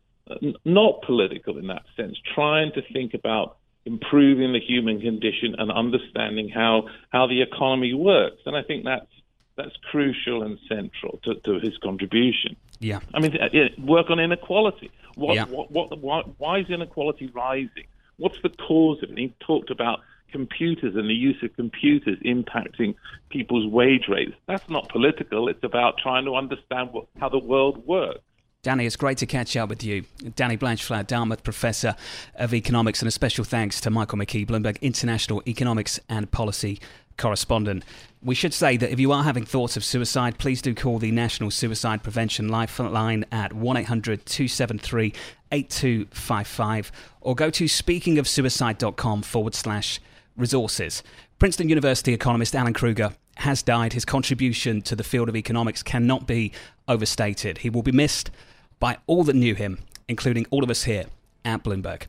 not 0.65 1.01
political 1.03 1.57
in 1.57 1.67
that 1.67 1.83
sense, 1.95 2.17
trying 2.33 2.71
to 2.73 2.81
think 2.93 3.13
about 3.13 3.57
improving 3.85 4.53
the 4.53 4.59
human 4.59 4.99
condition 4.99 5.55
and 5.57 5.71
understanding 5.71 6.49
how, 6.49 6.89
how 7.09 7.27
the 7.27 7.41
economy 7.41 7.93
works. 7.93 8.41
And 8.45 8.55
I 8.55 8.63
think 8.63 8.83
that's, 8.83 9.07
that's 9.55 9.75
crucial 9.91 10.43
and 10.43 10.57
central 10.67 11.19
to, 11.23 11.35
to 11.35 11.59
his 11.59 11.77
contribution. 11.77 12.55
Yeah. 12.79 12.99
I 13.13 13.19
mean, 13.19 13.37
uh, 13.37 13.47
work 13.79 14.09
on 14.09 14.19
inequality. 14.19 14.91
What, 15.15 15.35
yeah. 15.35 15.45
what, 15.45 15.71
what, 15.71 15.97
why, 15.99 16.23
why 16.37 16.59
is 16.59 16.69
inequality 16.69 17.27
rising? 17.27 17.87
What's 18.17 18.41
the 18.41 18.49
cause 18.49 19.01
of 19.03 19.11
it? 19.11 19.17
he 19.17 19.33
talked 19.39 19.69
about 19.69 19.99
computers 20.31 20.95
and 20.95 21.09
the 21.09 21.13
use 21.13 21.37
of 21.43 21.55
computers 21.55 22.17
impacting 22.25 22.95
people's 23.29 23.71
wage 23.71 24.07
rates. 24.09 24.33
That's 24.47 24.69
not 24.69 24.89
political. 24.89 25.47
It's 25.47 25.63
about 25.63 25.97
trying 25.97 26.25
to 26.25 26.35
understand 26.35 26.89
what, 26.91 27.07
how 27.19 27.29
the 27.29 27.39
world 27.39 27.85
works. 27.85 28.19
Danny, 28.65 28.87
it's 28.87 28.95
great 28.95 29.19
to 29.19 29.27
catch 29.27 29.55
up 29.55 29.69
with 29.69 29.83
you. 29.83 30.05
Danny 30.35 30.55
Blanchflower, 30.55 31.03
Dartmouth 31.03 31.43
Professor 31.43 31.95
of 32.33 32.51
Economics, 32.51 32.99
and 32.99 33.07
a 33.07 33.11
special 33.11 33.45
thanks 33.45 33.79
to 33.81 33.91
Michael 33.91 34.17
McKee, 34.17 34.47
Bloomberg 34.47 34.81
International 34.81 35.43
Economics 35.47 35.99
and 36.09 36.31
Policy 36.31 36.79
correspondent. 37.17 37.83
We 38.23 38.33
should 38.33 38.55
say 38.55 38.75
that 38.77 38.91
if 38.91 38.99
you 38.99 39.11
are 39.11 39.23
having 39.23 39.45
thoughts 39.45 39.77
of 39.77 39.83
suicide, 39.83 40.39
please 40.39 40.63
do 40.63 40.73
call 40.73 40.97
the 40.97 41.11
National 41.11 41.51
Suicide 41.51 42.01
Prevention 42.01 42.49
Lifeline 42.49 43.25
at 43.31 43.53
1 43.53 43.77
800 43.77 44.25
273 44.25 45.13
8255 45.51 46.91
or 47.21 47.35
go 47.35 47.51
to 47.51 47.65
speakingofsuicide.com 47.65 49.21
forward 49.21 49.53
slash 49.53 49.99
resources. 50.37 51.03
Princeton 51.39 51.69
University 51.69 52.13
economist 52.13 52.55
Alan 52.55 52.73
Krueger 52.73 53.11
has 53.37 53.61
died. 53.61 53.93
His 53.93 54.05
contribution 54.05 54.81
to 54.83 54.95
the 54.95 55.03
field 55.03 55.29
of 55.29 55.35
economics 55.35 55.83
cannot 55.83 56.27
be 56.27 56.51
overstated. 56.87 57.59
He 57.59 57.69
will 57.69 57.83
be 57.83 57.91
missed 57.91 58.31
by 58.79 58.97
all 59.07 59.23
that 59.25 59.35
knew 59.35 59.55
him, 59.55 59.79
including 60.07 60.45
all 60.49 60.63
of 60.63 60.69
us 60.69 60.83
here 60.83 61.05
at 61.43 61.63
Bloomberg. 61.63 62.03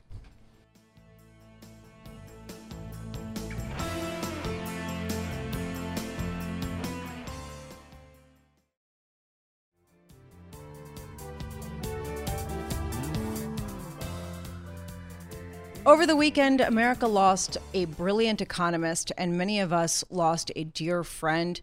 Over 15.87 16.05
the 16.05 16.17
weekend, 16.17 16.61
America 16.61 17.07
lost 17.07 17.59
a 17.73 17.85
brilliant 17.85 18.41
economist, 18.41 19.13
and 19.17 19.39
many 19.39 19.61
of 19.61 19.73
us 19.73 20.03
lost 20.11 20.51
a 20.57 20.65
dear 20.65 21.05
friend. 21.05 21.61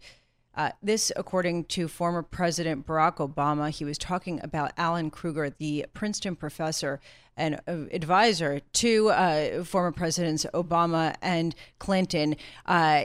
Uh, 0.54 0.70
this, 0.82 1.12
according 1.14 1.64
to 1.64 1.88
former 1.88 2.22
President 2.22 2.86
Barack 2.86 3.16
Obama, 3.16 3.68
he 3.68 3.84
was 3.84 3.98
talking 3.98 4.40
about 4.42 4.72
Alan 4.78 5.10
Krueger, 5.10 5.50
the 5.50 5.84
Princeton 5.92 6.36
professor 6.36 7.00
and 7.36 7.60
uh, 7.68 7.84
advisor 7.92 8.60
to 8.72 9.10
uh, 9.10 9.62
former 9.62 9.92
Presidents 9.92 10.46
Obama 10.54 11.14
and 11.20 11.54
Clinton. 11.78 12.34
Uh, 12.64 13.04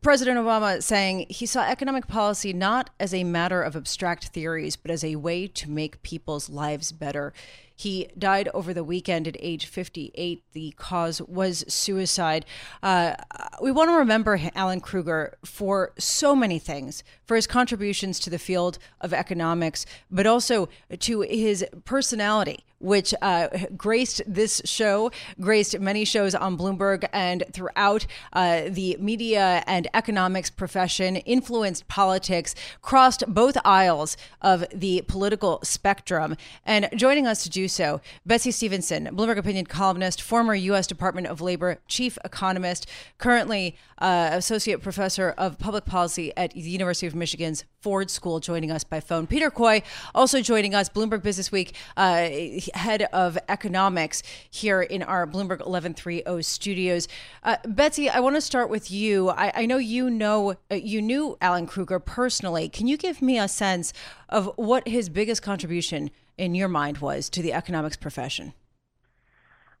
President 0.00 0.38
Obama 0.38 0.82
saying 0.82 1.26
he 1.28 1.44
saw 1.44 1.62
economic 1.62 2.06
policy 2.06 2.54
not 2.54 2.88
as 2.98 3.12
a 3.12 3.24
matter 3.24 3.60
of 3.60 3.76
abstract 3.76 4.28
theories, 4.28 4.74
but 4.74 4.90
as 4.90 5.04
a 5.04 5.16
way 5.16 5.46
to 5.48 5.70
make 5.70 6.02
people's 6.02 6.48
lives 6.48 6.92
better. 6.92 7.34
He 7.74 8.08
died 8.16 8.48
over 8.54 8.72
the 8.72 8.82
weekend 8.82 9.28
at 9.28 9.36
age 9.38 9.66
58. 9.66 10.42
The 10.54 10.72
cause 10.78 11.20
was 11.20 11.62
suicide. 11.68 12.46
Uh, 12.82 13.16
we 13.60 13.70
want 13.70 13.90
to 13.90 13.96
remember 13.96 14.40
Alan 14.54 14.80
Krueger 14.80 15.36
for 15.44 15.92
so 15.98 16.34
many 16.34 16.58
things, 16.58 17.04
for 17.26 17.36
his 17.36 17.46
contributions 17.46 18.18
to 18.20 18.30
the 18.30 18.38
field 18.38 18.78
of 19.02 19.12
economics, 19.12 19.84
but 20.10 20.26
also 20.26 20.70
to 21.00 21.20
his 21.20 21.66
personality 21.84 22.64
which 22.78 23.14
uh, 23.22 23.48
graced 23.76 24.22
this 24.26 24.60
show, 24.64 25.10
graced 25.40 25.78
many 25.78 26.04
shows 26.04 26.34
on 26.34 26.56
Bloomberg 26.56 27.08
and 27.12 27.44
throughout 27.52 28.06
uh, 28.32 28.62
the 28.68 28.96
media 29.00 29.62
and 29.66 29.88
economics 29.94 30.50
profession, 30.50 31.16
influenced 31.16 31.88
politics, 31.88 32.54
crossed 32.82 33.24
both 33.26 33.56
aisles 33.64 34.16
of 34.42 34.64
the 34.74 35.02
political 35.08 35.60
spectrum. 35.62 36.36
And 36.64 36.88
joining 36.94 37.26
us 37.26 37.42
to 37.44 37.50
do 37.50 37.68
so, 37.68 38.00
Betsey 38.24 38.50
Stevenson, 38.50 39.06
Bloomberg 39.12 39.38
opinion 39.38 39.66
columnist, 39.66 40.20
former 40.20 40.54
U.S. 40.54 40.86
Department 40.86 41.26
of 41.26 41.40
Labor 41.40 41.78
chief 41.88 42.18
economist, 42.24 42.86
currently 43.18 43.76
uh, 43.98 44.30
associate 44.32 44.82
professor 44.82 45.30
of 45.38 45.58
public 45.58 45.84
policy 45.84 46.32
at 46.36 46.52
the 46.52 46.60
University 46.60 47.06
of 47.06 47.14
Michigan's 47.14 47.64
Ford 47.80 48.10
School, 48.10 48.40
joining 48.40 48.70
us 48.70 48.84
by 48.84 49.00
phone. 49.00 49.26
Peter 49.26 49.50
Coy, 49.50 49.82
also 50.14 50.40
joining 50.40 50.74
us, 50.74 50.88
Bloomberg 50.88 51.22
Business 51.22 51.50
Week 51.52 51.74
uh, 51.96 52.28
head 52.74 53.02
of 53.12 53.38
economics 53.48 54.22
here 54.50 54.82
in 54.82 55.02
our 55.02 55.26
Bloomberg 55.26 55.60
1130 55.64 56.42
studios. 56.42 57.08
Uh, 57.42 57.56
Betsey, 57.64 58.08
I 58.08 58.20
want 58.20 58.36
to 58.36 58.40
start 58.40 58.70
with 58.70 58.90
you. 58.90 59.30
I, 59.30 59.52
I 59.54 59.66
know 59.66 59.78
you 59.78 60.10
know 60.10 60.56
uh, 60.70 60.74
you 60.74 61.00
knew 61.02 61.36
Alan 61.40 61.66
Krueger 61.66 61.98
personally. 61.98 62.68
Can 62.68 62.86
you 62.86 62.96
give 62.96 63.22
me 63.22 63.38
a 63.38 63.48
sense 63.48 63.92
of 64.28 64.50
what 64.56 64.86
his 64.88 65.08
biggest 65.08 65.42
contribution 65.42 66.10
in 66.36 66.54
your 66.54 66.68
mind 66.68 66.98
was 66.98 67.28
to 67.30 67.42
the 67.42 67.52
economics 67.52 67.96
profession? 67.96 68.52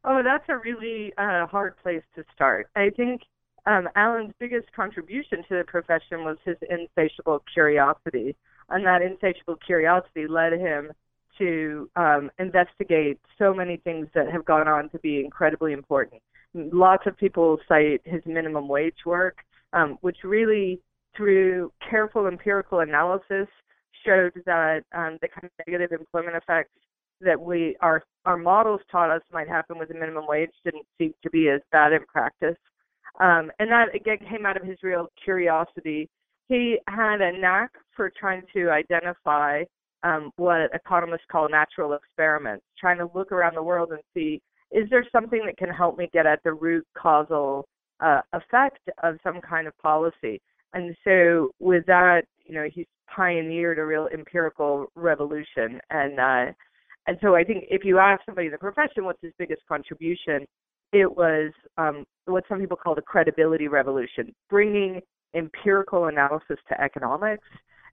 Oh, 0.04 0.22
that's 0.22 0.44
a 0.48 0.56
really 0.56 1.12
uh, 1.18 1.46
hard 1.46 1.76
place 1.82 2.02
to 2.14 2.24
start. 2.32 2.68
I 2.76 2.90
think 2.90 3.22
um, 3.66 3.88
Alan's 3.96 4.32
biggest 4.38 4.72
contribution 4.72 5.42
to 5.48 5.58
the 5.58 5.64
profession 5.64 6.24
was 6.24 6.36
his 6.44 6.56
insatiable 6.70 7.42
curiosity, 7.52 8.36
and 8.68 8.86
that 8.86 9.02
insatiable 9.02 9.56
curiosity 9.56 10.28
led 10.28 10.52
him 10.52 10.92
to 11.38 11.90
um, 11.96 12.30
investigate 12.38 13.18
so 13.38 13.52
many 13.54 13.76
things 13.78 14.08
that 14.14 14.30
have 14.30 14.44
gone 14.44 14.68
on 14.68 14.88
to 14.90 14.98
be 14.98 15.20
incredibly 15.20 15.72
important. 15.72 16.22
Lots 16.54 17.06
of 17.06 17.16
people 17.16 17.58
cite 17.68 18.00
his 18.04 18.22
minimum 18.24 18.68
wage 18.68 19.04
work, 19.04 19.38
um, 19.72 19.98
which 20.00 20.18
really, 20.24 20.80
through 21.16 21.72
careful 21.88 22.26
empirical 22.26 22.80
analysis, 22.80 23.48
showed 24.04 24.32
that 24.46 24.82
um, 24.94 25.18
the 25.20 25.28
kind 25.28 25.44
of 25.44 25.50
negative 25.66 25.98
employment 25.98 26.36
effects 26.36 26.70
that 27.20 27.40
we 27.40 27.76
our 27.80 28.04
our 28.24 28.36
models 28.36 28.80
taught 28.90 29.10
us 29.10 29.22
might 29.32 29.48
happen 29.48 29.78
with 29.78 29.88
the 29.88 29.94
minimum 29.94 30.26
wage 30.26 30.50
didn't 30.64 30.86
seem 30.98 31.14
to 31.22 31.30
be 31.30 31.48
as 31.48 31.60
bad 31.72 31.92
in 31.92 32.04
practice. 32.06 32.56
Um, 33.20 33.50
and 33.58 33.70
that 33.70 33.94
again 33.94 34.18
came 34.28 34.44
out 34.44 34.60
of 34.60 34.66
his 34.66 34.78
real 34.82 35.08
curiosity. 35.22 36.08
He 36.48 36.78
had 36.86 37.20
a 37.20 37.38
knack 37.38 37.70
for 37.94 38.10
trying 38.18 38.42
to 38.52 38.70
identify 38.70 39.64
um, 40.06 40.30
what 40.36 40.70
economists 40.72 41.26
call 41.30 41.48
natural 41.48 41.94
experiments, 41.94 42.64
trying 42.78 42.98
to 42.98 43.08
look 43.14 43.32
around 43.32 43.54
the 43.56 43.62
world 43.62 43.90
and 43.90 44.00
see 44.14 44.40
is 44.72 44.88
there 44.90 45.06
something 45.12 45.42
that 45.46 45.56
can 45.56 45.68
help 45.68 45.96
me 45.96 46.08
get 46.12 46.26
at 46.26 46.40
the 46.44 46.52
root 46.52 46.84
causal 46.96 47.66
uh, 48.00 48.20
effect 48.32 48.80
of 49.02 49.16
some 49.22 49.40
kind 49.40 49.66
of 49.66 49.78
policy. 49.78 50.40
And 50.74 50.94
so 51.04 51.50
with 51.60 51.86
that, 51.86 52.22
you 52.44 52.54
know, 52.54 52.66
he's 52.72 52.86
pioneered 53.14 53.78
a 53.78 53.84
real 53.84 54.08
empirical 54.12 54.86
revolution. 54.94 55.80
And 55.90 56.18
uh, 56.18 56.52
and 57.06 57.16
so 57.22 57.36
I 57.36 57.44
think 57.44 57.64
if 57.70 57.84
you 57.84 57.98
ask 57.98 58.22
somebody 58.26 58.46
in 58.46 58.52
the 58.52 58.58
profession 58.58 59.04
what's 59.04 59.22
his 59.22 59.32
biggest 59.38 59.62
contribution, 59.68 60.44
it 60.92 61.10
was 61.16 61.52
um, 61.78 62.04
what 62.24 62.44
some 62.48 62.58
people 62.58 62.76
call 62.76 62.96
the 62.96 63.02
credibility 63.02 63.68
revolution, 63.68 64.34
bringing 64.50 65.00
empirical 65.34 66.06
analysis 66.06 66.58
to 66.68 66.80
economics 66.80 67.46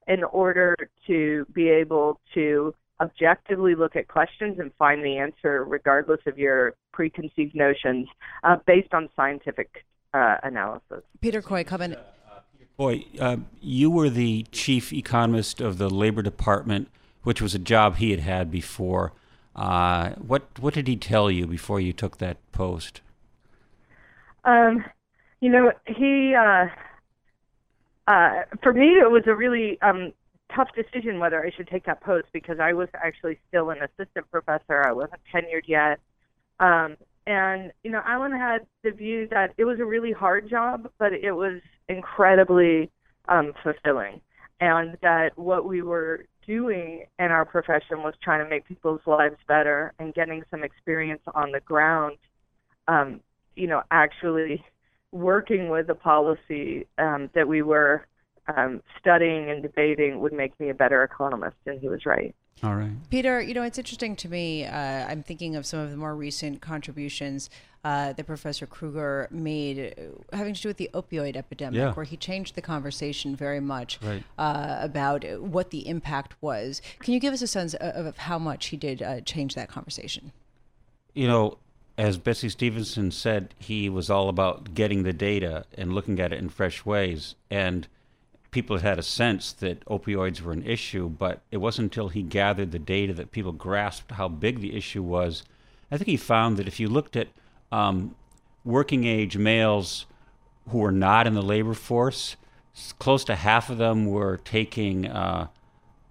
in 0.08 0.24
order 0.24 0.76
to 1.06 1.46
be 1.52 1.68
able 1.68 2.20
to 2.34 2.74
objectively 3.00 3.74
look 3.74 3.96
at 3.96 4.08
questions 4.08 4.58
and 4.58 4.72
find 4.78 5.04
the 5.04 5.18
answer 5.18 5.64
regardless 5.64 6.20
of 6.26 6.38
your 6.38 6.74
preconceived 6.92 7.54
notions 7.54 8.08
uh, 8.44 8.56
based 8.66 8.94
on 8.94 9.08
scientific 9.16 9.84
uh, 10.12 10.36
analysis. 10.42 11.02
Peter 11.20 11.42
Coy, 11.42 11.64
come 11.64 11.82
in. 11.82 11.96
Boy, 12.76 13.06
uh, 13.20 13.36
you 13.60 13.90
were 13.90 14.10
the 14.10 14.46
chief 14.50 14.92
economist 14.92 15.60
of 15.60 15.78
the 15.78 15.88
Labor 15.88 16.22
Department, 16.22 16.88
which 17.22 17.40
was 17.40 17.54
a 17.54 17.58
job 17.58 17.96
he 17.96 18.10
had 18.10 18.20
had 18.20 18.50
before. 18.50 19.12
Uh, 19.54 20.10
what 20.14 20.42
what 20.58 20.74
did 20.74 20.88
he 20.88 20.96
tell 20.96 21.30
you 21.30 21.46
before 21.46 21.78
you 21.78 21.92
took 21.92 22.18
that 22.18 22.36
post? 22.50 23.00
Um, 24.44 24.84
you 25.40 25.48
know, 25.48 25.72
he 25.86 26.34
uh, 26.34 26.66
uh, 28.06 28.42
for 28.62 28.72
me, 28.72 28.98
it 29.00 29.10
was 29.10 29.22
a 29.26 29.34
really 29.34 29.80
um, 29.82 30.12
tough 30.54 30.68
decision 30.74 31.18
whether 31.18 31.44
I 31.44 31.50
should 31.50 31.68
take 31.68 31.86
that 31.86 32.02
post 32.02 32.26
because 32.32 32.58
I 32.60 32.72
was 32.72 32.88
actually 32.94 33.38
still 33.48 33.70
an 33.70 33.78
assistant 33.78 34.30
professor. 34.30 34.86
I 34.86 34.92
wasn't 34.92 35.20
tenured 35.32 35.66
yet. 35.66 36.00
Um, 36.60 36.96
and, 37.26 37.72
you 37.82 37.90
know, 37.90 38.02
Alan 38.04 38.32
had 38.32 38.66
the 38.82 38.90
view 38.90 39.26
that 39.30 39.54
it 39.56 39.64
was 39.64 39.80
a 39.80 39.84
really 39.84 40.12
hard 40.12 40.48
job, 40.48 40.90
but 40.98 41.12
it 41.12 41.32
was 41.32 41.60
incredibly 41.88 42.90
um, 43.28 43.52
fulfilling. 43.62 44.20
And 44.60 44.96
that 45.02 45.36
what 45.36 45.66
we 45.66 45.82
were 45.82 46.26
doing 46.46 47.06
in 47.18 47.26
our 47.26 47.44
profession 47.44 48.02
was 48.02 48.14
trying 48.22 48.44
to 48.44 48.50
make 48.50 48.66
people's 48.68 49.00
lives 49.06 49.36
better 49.48 49.94
and 49.98 50.12
getting 50.14 50.42
some 50.50 50.62
experience 50.62 51.22
on 51.34 51.52
the 51.52 51.60
ground, 51.60 52.18
um, 52.86 53.20
you 53.56 53.66
know, 53.66 53.82
actually 53.90 54.62
working 55.14 55.68
with 55.68 55.86
the 55.86 55.94
policy 55.94 56.86
um, 56.98 57.30
that 57.34 57.46
we 57.46 57.62
were 57.62 58.06
um, 58.54 58.82
studying 59.00 59.48
and 59.48 59.62
debating 59.62 60.20
would 60.20 60.32
make 60.32 60.58
me 60.58 60.68
a 60.68 60.74
better 60.74 61.02
economist, 61.02 61.56
and 61.66 61.80
he 61.80 61.88
was 61.88 62.04
right. 62.04 62.34
All 62.62 62.74
right. 62.74 62.90
Peter, 63.10 63.40
you 63.40 63.54
know, 63.54 63.62
it's 63.62 63.78
interesting 63.78 64.16
to 64.16 64.28
me. 64.28 64.64
Uh, 64.64 65.06
I'm 65.08 65.22
thinking 65.22 65.56
of 65.56 65.66
some 65.66 65.80
of 65.80 65.90
the 65.90 65.96
more 65.96 66.14
recent 66.14 66.60
contributions 66.60 67.50
uh, 67.84 68.12
that 68.12 68.26
Professor 68.26 68.66
Krueger 68.66 69.28
made 69.30 69.94
uh, 69.98 70.36
having 70.36 70.54
to 70.54 70.60
do 70.60 70.68
with 70.68 70.78
the 70.78 70.90
opioid 70.94 71.36
epidemic, 71.36 71.78
yeah. 71.78 71.92
where 71.92 72.04
he 72.04 72.16
changed 72.16 72.54
the 72.54 72.62
conversation 72.62 73.36
very 73.36 73.60
much 73.60 73.98
right. 74.02 74.22
uh, 74.38 74.78
about 74.80 75.24
what 75.40 75.70
the 75.70 75.86
impact 75.86 76.34
was. 76.40 76.80
Can 77.00 77.14
you 77.14 77.20
give 77.20 77.32
us 77.32 77.42
a 77.42 77.46
sense 77.46 77.74
of, 77.74 78.06
of 78.06 78.16
how 78.18 78.38
much 78.38 78.66
he 78.66 78.76
did 78.76 79.02
uh, 79.02 79.20
change 79.20 79.54
that 79.54 79.68
conversation? 79.68 80.32
You 81.12 81.28
know, 81.28 81.58
as 81.96 82.18
Betsey 82.18 82.48
Stevenson 82.48 83.10
said, 83.10 83.54
he 83.58 83.88
was 83.88 84.10
all 84.10 84.28
about 84.28 84.74
getting 84.74 85.02
the 85.02 85.12
data 85.12 85.64
and 85.76 85.94
looking 85.94 86.18
at 86.20 86.32
it 86.32 86.38
in 86.38 86.48
fresh 86.48 86.84
ways. 86.84 87.34
And 87.50 87.86
people 88.50 88.78
had 88.78 88.98
a 88.98 89.02
sense 89.02 89.52
that 89.52 89.84
opioids 89.86 90.40
were 90.40 90.52
an 90.52 90.64
issue, 90.64 91.08
but 91.08 91.42
it 91.50 91.58
wasn't 91.58 91.92
until 91.92 92.08
he 92.08 92.22
gathered 92.22 92.72
the 92.72 92.78
data 92.78 93.12
that 93.14 93.32
people 93.32 93.52
grasped 93.52 94.12
how 94.12 94.28
big 94.28 94.60
the 94.60 94.76
issue 94.76 95.02
was. 95.02 95.44
I 95.90 95.96
think 95.96 96.08
he 96.08 96.16
found 96.16 96.56
that 96.56 96.68
if 96.68 96.80
you 96.80 96.88
looked 96.88 97.16
at 97.16 97.28
um, 97.70 98.14
working 98.64 99.04
age 99.04 99.36
males 99.36 100.06
who 100.70 100.78
were 100.78 100.92
not 100.92 101.26
in 101.26 101.34
the 101.34 101.42
labor 101.42 101.74
force. 101.74 102.36
Close 102.98 103.24
to 103.24 103.36
half 103.36 103.70
of 103.70 103.78
them 103.78 104.06
were 104.06 104.38
taking 104.38 105.06
uh, 105.06 105.48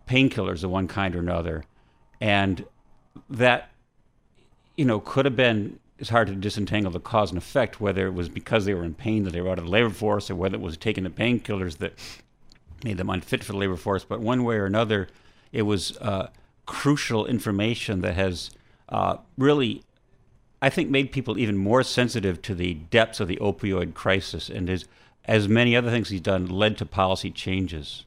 painkillers 0.07 0.63
of 0.63 0.69
one 0.69 0.87
kind 0.87 1.15
or 1.15 1.19
another, 1.19 1.65
and 2.21 2.65
that 3.29 3.69
you 4.75 4.85
know 4.85 4.99
could 4.99 5.25
have 5.25 5.35
been. 5.35 5.79
It's 5.99 6.09
hard 6.09 6.27
to 6.27 6.35
disentangle 6.35 6.91
the 6.91 6.99
cause 6.99 7.29
and 7.31 7.37
effect, 7.37 7.79
whether 7.79 8.07
it 8.07 8.13
was 8.13 8.27
because 8.27 8.65
they 8.65 8.73
were 8.73 8.83
in 8.83 8.93
pain 8.93 9.23
that 9.23 9.31
they 9.31 9.39
were 9.39 9.49
out 9.49 9.59
of 9.59 9.65
the 9.65 9.71
labor 9.71 9.91
force, 9.91 10.29
or 10.29 10.35
whether 10.35 10.55
it 10.55 10.61
was 10.61 10.75
taking 10.75 11.03
the 11.03 11.09
painkillers 11.09 11.77
that 11.77 11.93
made 12.83 12.97
them 12.97 13.09
unfit 13.09 13.43
for 13.43 13.53
the 13.53 13.57
labor 13.57 13.77
force. 13.77 14.03
But 14.03 14.19
one 14.19 14.43
way 14.43 14.55
or 14.55 14.65
another, 14.65 15.07
it 15.51 15.61
was 15.61 15.95
uh, 15.97 16.29
crucial 16.65 17.25
information 17.25 18.01
that 18.01 18.15
has 18.15 18.51
uh, 18.89 19.17
really, 19.37 19.83
I 20.61 20.69
think, 20.69 20.89
made 20.89 21.11
people 21.11 21.37
even 21.37 21.57
more 21.57 21.83
sensitive 21.83 22.41
to 22.41 22.55
the 22.55 22.73
depths 22.73 23.19
of 23.19 23.27
the 23.27 23.37
opioid 23.37 23.93
crisis, 23.93 24.49
and 24.49 24.69
as 25.25 25.47
many 25.47 25.75
other 25.75 25.89
things 25.89 26.09
he's 26.09 26.21
done, 26.21 26.47
led 26.47 26.77
to 26.79 26.85
policy 26.85 27.31
changes. 27.31 28.03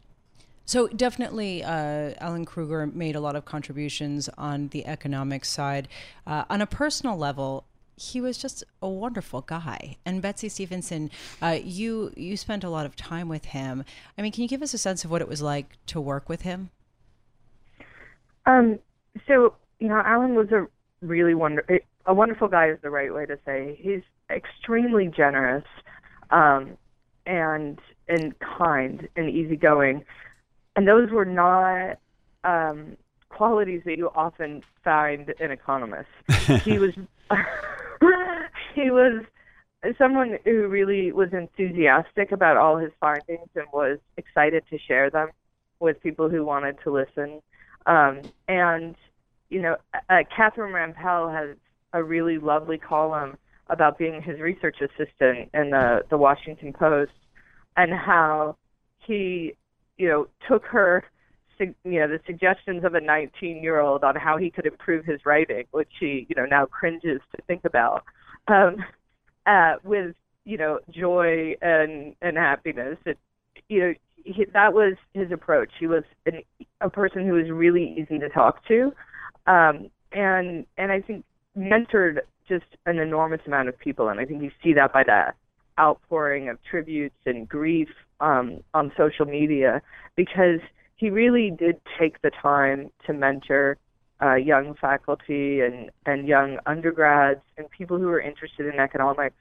So 0.66 0.88
definitely, 0.88 1.62
uh, 1.62 2.14
Alan 2.18 2.44
Krueger 2.44 2.86
made 2.86 3.14
a 3.16 3.20
lot 3.20 3.36
of 3.36 3.44
contributions 3.44 4.28
on 4.36 4.68
the 4.68 4.84
economic 4.84 5.44
side. 5.44 5.86
Uh, 6.26 6.44
on 6.50 6.60
a 6.60 6.66
personal 6.66 7.16
level, 7.16 7.64
he 7.96 8.20
was 8.20 8.36
just 8.36 8.64
a 8.82 8.88
wonderful 8.88 9.40
guy. 9.40 9.96
And 10.04 10.20
Betsey 10.20 10.48
Stevenson, 10.48 11.10
uh, 11.40 11.58
you 11.62 12.12
you 12.16 12.36
spent 12.36 12.64
a 12.64 12.68
lot 12.68 12.84
of 12.84 12.96
time 12.96 13.28
with 13.28 13.46
him. 13.46 13.84
I 14.18 14.22
mean, 14.22 14.32
can 14.32 14.42
you 14.42 14.48
give 14.48 14.60
us 14.60 14.74
a 14.74 14.78
sense 14.78 15.04
of 15.04 15.10
what 15.10 15.22
it 15.22 15.28
was 15.28 15.40
like 15.40 15.78
to 15.86 16.00
work 16.00 16.28
with 16.28 16.42
him? 16.42 16.70
Um, 18.44 18.78
so 19.26 19.54
you 19.78 19.88
know, 19.88 20.02
Alan 20.04 20.34
was 20.34 20.50
a 20.52 20.66
really 21.00 21.34
wonder 21.34 21.64
a 22.06 22.14
wonderful 22.14 22.48
guy 22.48 22.68
is 22.70 22.78
the 22.82 22.90
right 22.90 23.12
way 23.12 23.26
to 23.26 23.38
say. 23.44 23.78
He's 23.80 24.02
extremely 24.30 25.08
generous, 25.08 25.64
um, 26.30 26.76
and 27.24 27.78
and 28.08 28.34
kind 28.38 29.08
and 29.16 29.30
easygoing, 29.30 30.04
and 30.76 30.86
those 30.86 31.10
were 31.10 31.24
not 31.24 31.98
um, 32.44 32.96
qualities 33.28 33.82
that 33.84 33.96
you 33.96 34.10
often 34.14 34.62
find 34.84 35.32
in 35.40 35.50
economists. 35.50 36.06
he 36.64 36.78
was 36.78 36.92
he 38.74 38.90
was 38.90 39.24
someone 39.98 40.38
who 40.44 40.66
really 40.68 41.12
was 41.12 41.32
enthusiastic 41.32 42.32
about 42.32 42.56
all 42.56 42.76
his 42.76 42.92
findings 43.00 43.48
and 43.54 43.66
was 43.72 43.98
excited 44.16 44.64
to 44.70 44.78
share 44.78 45.10
them 45.10 45.28
with 45.80 46.02
people 46.02 46.28
who 46.28 46.44
wanted 46.44 46.76
to 46.82 46.90
listen. 46.90 47.40
Um, 47.86 48.22
and 48.48 48.96
you 49.48 49.62
know, 49.62 49.76
uh, 50.10 50.22
Catherine 50.34 50.72
Rampell 50.72 51.32
has 51.32 51.56
a 51.92 52.02
really 52.02 52.38
lovely 52.38 52.78
column 52.78 53.36
about 53.68 53.98
being 53.98 54.22
his 54.22 54.40
research 54.40 54.76
assistant 54.80 55.50
in 55.54 55.70
the 55.70 56.04
the 56.10 56.16
Washington 56.16 56.72
Post 56.72 57.12
and 57.76 57.92
how 57.92 58.56
he, 58.98 59.54
you 59.96 60.08
know, 60.08 60.26
took 60.48 60.64
her 60.66 61.04
you 61.58 61.74
know 61.84 62.06
the 62.06 62.20
suggestions 62.26 62.84
of 62.84 62.94
a 62.94 63.00
19 63.00 63.62
year 63.62 63.80
old 63.80 64.04
on 64.04 64.14
how 64.14 64.36
he 64.36 64.50
could 64.50 64.66
improve 64.66 65.06
his 65.06 65.24
writing 65.24 65.64
which 65.70 65.88
she, 65.98 66.26
you 66.28 66.36
know 66.36 66.44
now 66.44 66.66
cringes 66.66 67.18
to 67.34 67.40
think 67.46 67.64
about 67.64 68.04
um 68.48 68.76
uh 69.46 69.76
with 69.82 70.14
you 70.44 70.58
know 70.58 70.80
joy 70.90 71.54
and 71.62 72.14
and 72.20 72.36
happiness. 72.36 72.98
It 73.06 73.18
you 73.70 73.80
know 73.80 73.94
he, 74.22 74.44
that 74.52 74.74
was 74.74 74.96
his 75.14 75.32
approach. 75.32 75.70
He 75.80 75.86
was 75.86 76.04
an, 76.26 76.42
a 76.82 76.90
person 76.90 77.26
who 77.26 77.32
was 77.32 77.50
really 77.50 77.96
easy 77.98 78.18
to 78.18 78.28
talk 78.28 78.62
to 78.68 78.92
um 79.46 79.90
and 80.12 80.66
and 80.76 80.92
i 80.92 81.00
think 81.00 81.24
mentored 81.56 82.18
just 82.48 82.64
an 82.86 82.98
enormous 82.98 83.40
amount 83.46 83.68
of 83.68 83.78
people 83.78 84.08
and 84.08 84.20
i 84.20 84.24
think 84.24 84.42
you 84.42 84.50
see 84.62 84.72
that 84.72 84.92
by 84.92 85.02
that 85.04 85.36
outpouring 85.78 86.48
of 86.48 86.58
tributes 86.68 87.16
and 87.26 87.48
grief 87.48 87.88
um 88.20 88.60
on 88.72 88.90
social 88.96 89.26
media 89.26 89.82
because 90.16 90.60
he 90.96 91.10
really 91.10 91.50
did 91.50 91.80
take 91.98 92.20
the 92.22 92.30
time 92.42 92.90
to 93.06 93.12
mentor 93.12 93.76
uh, 94.22 94.34
young 94.34 94.74
faculty 94.80 95.60
and, 95.60 95.90
and 96.06 96.26
young 96.26 96.58
undergrads 96.66 97.40
and 97.58 97.70
people 97.70 97.98
who 97.98 98.06
were 98.06 98.20
interested 98.20 98.66
in 98.66 98.80
economics. 98.80 99.36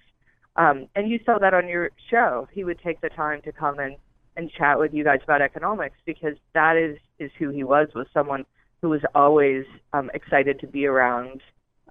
Um, 0.57 0.87
and 0.95 1.09
you 1.09 1.19
saw 1.25 1.37
that 1.39 1.53
on 1.53 1.67
your 1.67 1.91
show. 2.09 2.47
He 2.51 2.63
would 2.63 2.79
take 2.79 3.01
the 3.01 3.09
time 3.09 3.41
to 3.43 3.51
come 3.51 3.79
and, 3.79 3.95
and 4.35 4.51
chat 4.51 4.79
with 4.79 4.93
you 4.93 5.03
guys 5.03 5.19
about 5.23 5.41
economics 5.41 5.97
because 6.05 6.35
that 6.53 6.75
is, 6.75 6.97
is 7.19 7.31
who 7.39 7.49
he 7.49 7.63
was, 7.63 7.87
was 7.95 8.07
someone 8.13 8.45
who 8.81 8.89
was 8.89 9.01
always 9.13 9.65
um, 9.93 10.11
excited 10.13 10.59
to 10.59 10.67
be 10.67 10.85
around 10.85 11.41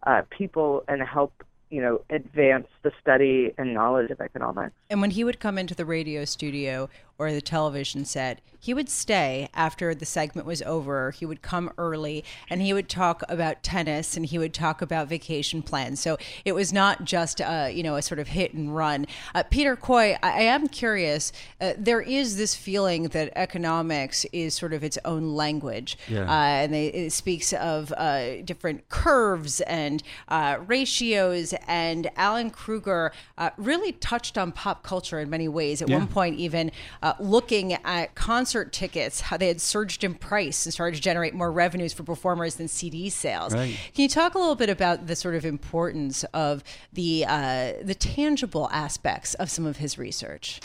uh, 0.07 0.23
people 0.31 0.85
and 0.89 1.03
help 1.03 1.33
you 1.75 1.81
know, 1.81 2.01
advance 2.09 2.69
the 2.83 2.93
study 3.01 3.53
and 3.59 3.75
knowledge 3.75 4.13
of 4.13 4.21
economics. 4.21 4.77
And 4.89 5.01
when 5.01 5.11
he 5.11 5.25
would 5.25 5.41
come 5.41 5.59
into 5.59 5.75
the 5.75 5.85
radio 5.85 6.25
studio 6.25 6.89
or 7.19 7.33
the 7.33 7.41
television 7.41 8.05
set, 8.05 8.41
he 8.65 8.73
would 8.73 8.89
stay 8.89 9.51
after 9.53 9.95
the 9.95 10.07
segment 10.07 10.47
was 10.47 10.63
over. 10.63 11.11
He 11.11 11.27
would 11.27 11.43
come 11.43 11.71
early 11.77 12.25
and 12.49 12.63
he 12.63 12.73
would 12.73 12.89
talk 12.89 13.23
about 13.29 13.63
tennis 13.63 14.17
and 14.17 14.25
he 14.25 14.39
would 14.39 14.55
talk 14.55 14.81
about 14.81 15.07
vacation 15.07 15.61
plans. 15.61 16.01
So 16.01 16.17
it 16.47 16.53
was 16.53 16.73
not 16.73 17.05
just 17.05 17.41
a, 17.41 17.71
you 17.71 17.83
know, 17.83 17.97
a 17.97 18.01
sort 18.01 18.21
of 18.21 18.29
hit 18.29 18.55
and 18.55 18.75
run. 18.75 19.07
Uh, 19.35 19.43
Peter 19.43 19.77
Coy, 19.77 20.17
I, 20.23 20.31
I 20.31 20.41
am 20.45 20.69
curious. 20.69 21.31
Uh, 21.61 21.75
there 21.77 22.01
is 22.01 22.39
this 22.39 22.55
feeling 22.55 23.09
that 23.09 23.35
economics 23.37 24.25
is 24.33 24.55
sort 24.55 24.73
of 24.73 24.83
its 24.83 24.97
own 25.05 25.35
language. 25.35 25.99
Yeah. 26.09 26.23
Uh, 26.23 26.33
and 26.33 26.73
they, 26.73 26.87
it 26.87 27.13
speaks 27.13 27.53
of 27.53 27.93
uh, 27.93 28.41
different 28.43 28.89
curves 28.89 29.61
and 29.61 30.03
uh, 30.29 30.57
ratios. 30.67 31.53
And 31.69 32.11
Alan 32.17 32.49
Krueger 32.49 33.13
uh, 33.37 33.51
really 33.59 33.93
touched 33.93 34.39
on 34.39 34.53
pop 34.53 34.83
culture 34.83 35.21
in 35.21 35.29
many 35.29 35.49
ways. 35.49 35.83
At 35.83 35.91
yeah. 35.91 35.99
one 35.99 36.09
point, 36.09 36.39
even 36.39 36.71
uh, 37.05 37.13
looking 37.21 37.75
at 37.75 38.15
concert 38.15 38.73
tickets, 38.73 39.21
how 39.21 39.37
they 39.37 39.49
had 39.49 39.61
surged 39.61 40.03
in 40.03 40.15
price 40.15 40.65
and 40.65 40.73
started 40.73 40.97
to 40.97 41.03
generate 41.03 41.35
more 41.35 41.53
revenues 41.53 41.93
for 41.93 42.03
performers 42.03 42.55
than 42.55 42.67
CD 42.67 43.11
sales. 43.11 43.53
Right. 43.53 43.79
Can 43.95 44.03
you 44.03 44.09
talk 44.09 44.35
a 44.35 44.39
little 44.39 44.55
bit 44.55 44.71
about 44.71 45.07
the 45.07 45.15
sort 45.15 45.35
of 45.35 45.45
importance 45.45 46.25
of 46.33 46.65
the 46.95 47.27
uh, 47.29 47.75
the 47.83 47.95
tangible 47.95 48.71
aspects 48.73 49.35
of 49.35 49.51
some 49.51 49.67
of 49.67 49.77
his 49.77 49.99
research? 49.99 50.61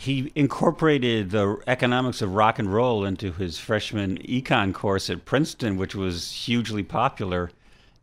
he 0.00 0.30
incorporated 0.36 1.30
the 1.30 1.60
economics 1.66 2.22
of 2.22 2.32
rock 2.32 2.60
and 2.60 2.72
roll 2.72 3.04
into 3.04 3.32
his 3.32 3.58
freshman 3.58 4.16
econ 4.18 4.72
course 4.72 5.10
at 5.10 5.24
Princeton, 5.24 5.76
which 5.76 5.96
was 5.96 6.30
hugely 6.30 6.84
popular. 6.84 7.50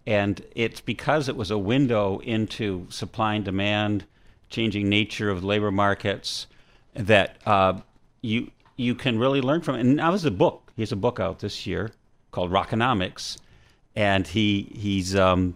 And 0.06 0.44
it's 0.56 0.82
because 0.82 1.30
it 1.30 1.38
was 1.38 1.52
a 1.52 1.58
window 1.58 2.20
into 2.20 2.86
supply 2.90 3.36
and 3.36 3.46
demand, 3.46 4.04
changing 4.50 4.90
nature 4.90 5.30
of 5.30 5.46
labor 5.46 5.72
markets, 5.72 6.48
that 6.96 7.38
uh, 7.46 7.80
you 8.22 8.52
you 8.78 8.96
can 8.96 9.20
really 9.20 9.42
learn 9.42 9.62
from. 9.62 9.76
And 9.76 9.96
now 9.96 10.12
there's 10.12 10.26
a 10.26 10.32
book. 10.32 10.72
He 10.76 10.82
has 10.82 10.92
a 10.92 10.98
book 10.98 11.20
out 11.20 11.40
this 11.40 11.66
year 11.66 11.92
called 12.32 12.52
Rockonomics, 12.52 13.38
and 13.96 14.28
he 14.28 14.72
he's 14.76 15.16
um, 15.16 15.56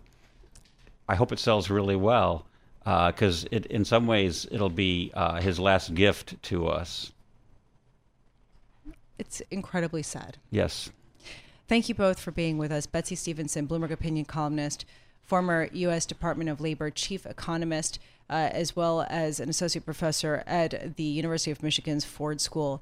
I 1.08 1.16
hope 1.16 1.32
it 1.32 1.40
sells 1.40 1.70
really 1.70 1.96
well 1.96 2.46
because 2.84 3.46
uh, 3.46 3.50
it 3.52 3.66
in 3.68 3.86
some 3.86 4.08
ways 4.08 4.48
it'll 4.52 4.70
be 4.70 5.12
uh, 5.14 5.42
his 5.42 5.60
last 5.60 5.94
gift 5.94 6.42
to 6.44 6.68
us. 6.68 7.12
It's 9.18 9.42
incredibly 9.52 10.02
sad. 10.02 10.38
Yes. 10.50 10.92
Thank 11.68 11.90
you 11.90 11.94
both 11.94 12.20
for 12.20 12.32
being 12.32 12.58
with 12.58 12.72
us. 12.72 12.88
Betsey 12.88 13.16
Stevenson, 13.16 13.68
Bloomberg 13.68 13.92
opinion 13.92 14.26
columnist, 14.26 14.86
former 15.22 15.70
U.S. 15.74 16.06
Department 16.06 16.50
of 16.50 16.62
Labor 16.62 16.90
chief 16.90 17.26
economist 17.26 18.00
uh, 18.30 18.50
as 18.52 18.76
well 18.76 19.06
as 19.10 19.40
an 19.40 19.50
associate 19.50 19.86
professor 19.86 20.44
at 20.46 20.96
the 20.96 21.04
University 21.04 21.52
of 21.52 21.64
Michigan's 21.64 22.06
Ford 22.06 22.40
School. 22.42 22.82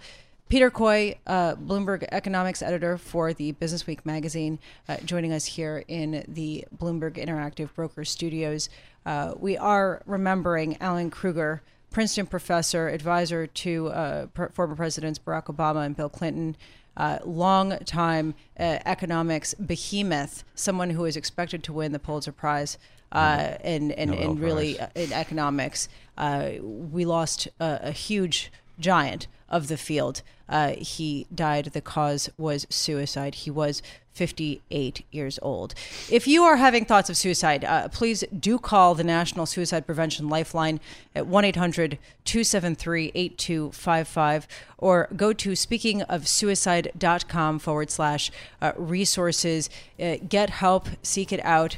Peter 0.49 0.71
Coy, 0.71 1.15
uh, 1.27 1.55
Bloomberg 1.55 2.07
economics 2.09 2.61
editor 2.61 2.97
for 2.97 3.33
the 3.33 3.51
Business 3.53 3.85
Week 3.85 4.05
magazine, 4.05 4.59
uh, 4.87 4.95
joining 5.03 5.33
us 5.33 5.45
here 5.45 5.83
in 5.89 6.23
the 6.25 6.63
Bloomberg 6.77 7.15
Interactive 7.15 7.73
Broker 7.75 8.05
Studios. 8.05 8.69
Uh, 9.05 9.33
we 9.37 9.57
are 9.57 10.01
remembering 10.05 10.77
Alan 10.79 11.09
Krueger, 11.09 11.61
Princeton 11.91 12.27
professor, 12.27 12.87
advisor 12.87 13.45
to 13.45 13.87
uh, 13.87 14.27
former 14.53 14.75
presidents 14.75 15.19
Barack 15.19 15.45
Obama 15.45 15.85
and 15.85 15.97
Bill 15.97 16.09
Clinton. 16.09 16.55
Uh, 16.95 17.19
long 17.25 17.77
time 17.79 18.33
uh, 18.59 18.79
economics 18.85 19.53
behemoth, 19.53 20.43
someone 20.55 20.91
who 20.91 21.05
is 21.05 21.15
expected 21.15 21.61
to 21.63 21.73
win 21.73 21.91
the 21.91 21.99
Pulitzer 21.99 22.31
Prize 22.31 22.77
uh, 23.11 23.55
and 23.61 23.91
and, 23.91 24.13
and 24.13 24.39
really 24.39 24.79
uh, 24.79 24.87
in 24.95 25.13
economics. 25.13 25.89
Uh, 26.17 26.51
we 26.61 27.05
lost 27.05 27.47
a, 27.59 27.79
a, 27.83 27.91
huge 27.91 28.51
giant 28.79 29.27
of 29.49 29.67
the 29.67 29.77
field. 29.77 30.23
Uh, 30.49 30.73
he 30.77 31.27
died. 31.33 31.65
The 31.65 31.81
cause 31.81 32.29
was 32.37 32.65
suicide. 32.69 33.35
He 33.35 33.51
was 33.51 33.83
58 34.13 35.05
years 35.11 35.37
old. 35.43 35.75
If 36.09 36.27
you 36.27 36.43
are 36.43 36.55
having 36.55 36.85
thoughts 36.85 37.11
of 37.11 37.17
suicide, 37.17 37.63
uh, 37.63 37.87
please 37.89 38.23
do 38.37 38.57
call 38.57 38.95
the 38.95 39.03
National 39.03 39.45
Suicide 39.45 39.85
Prevention 39.85 40.27
Lifeline 40.27 40.79
at 41.15 41.27
1 41.27 41.45
800 41.45 41.99
273 42.25 43.11
8255 43.13 44.47
or 44.79 45.07
go 45.15 45.33
to 45.33 45.51
speakingofsuicide.com 45.51 47.59
forward 47.59 47.91
slash 47.91 48.31
uh, 48.59 48.71
resources. 48.75 49.69
get 50.27 50.49
help, 50.49 50.87
seek 51.03 51.31
it 51.31 51.45
out 51.45 51.77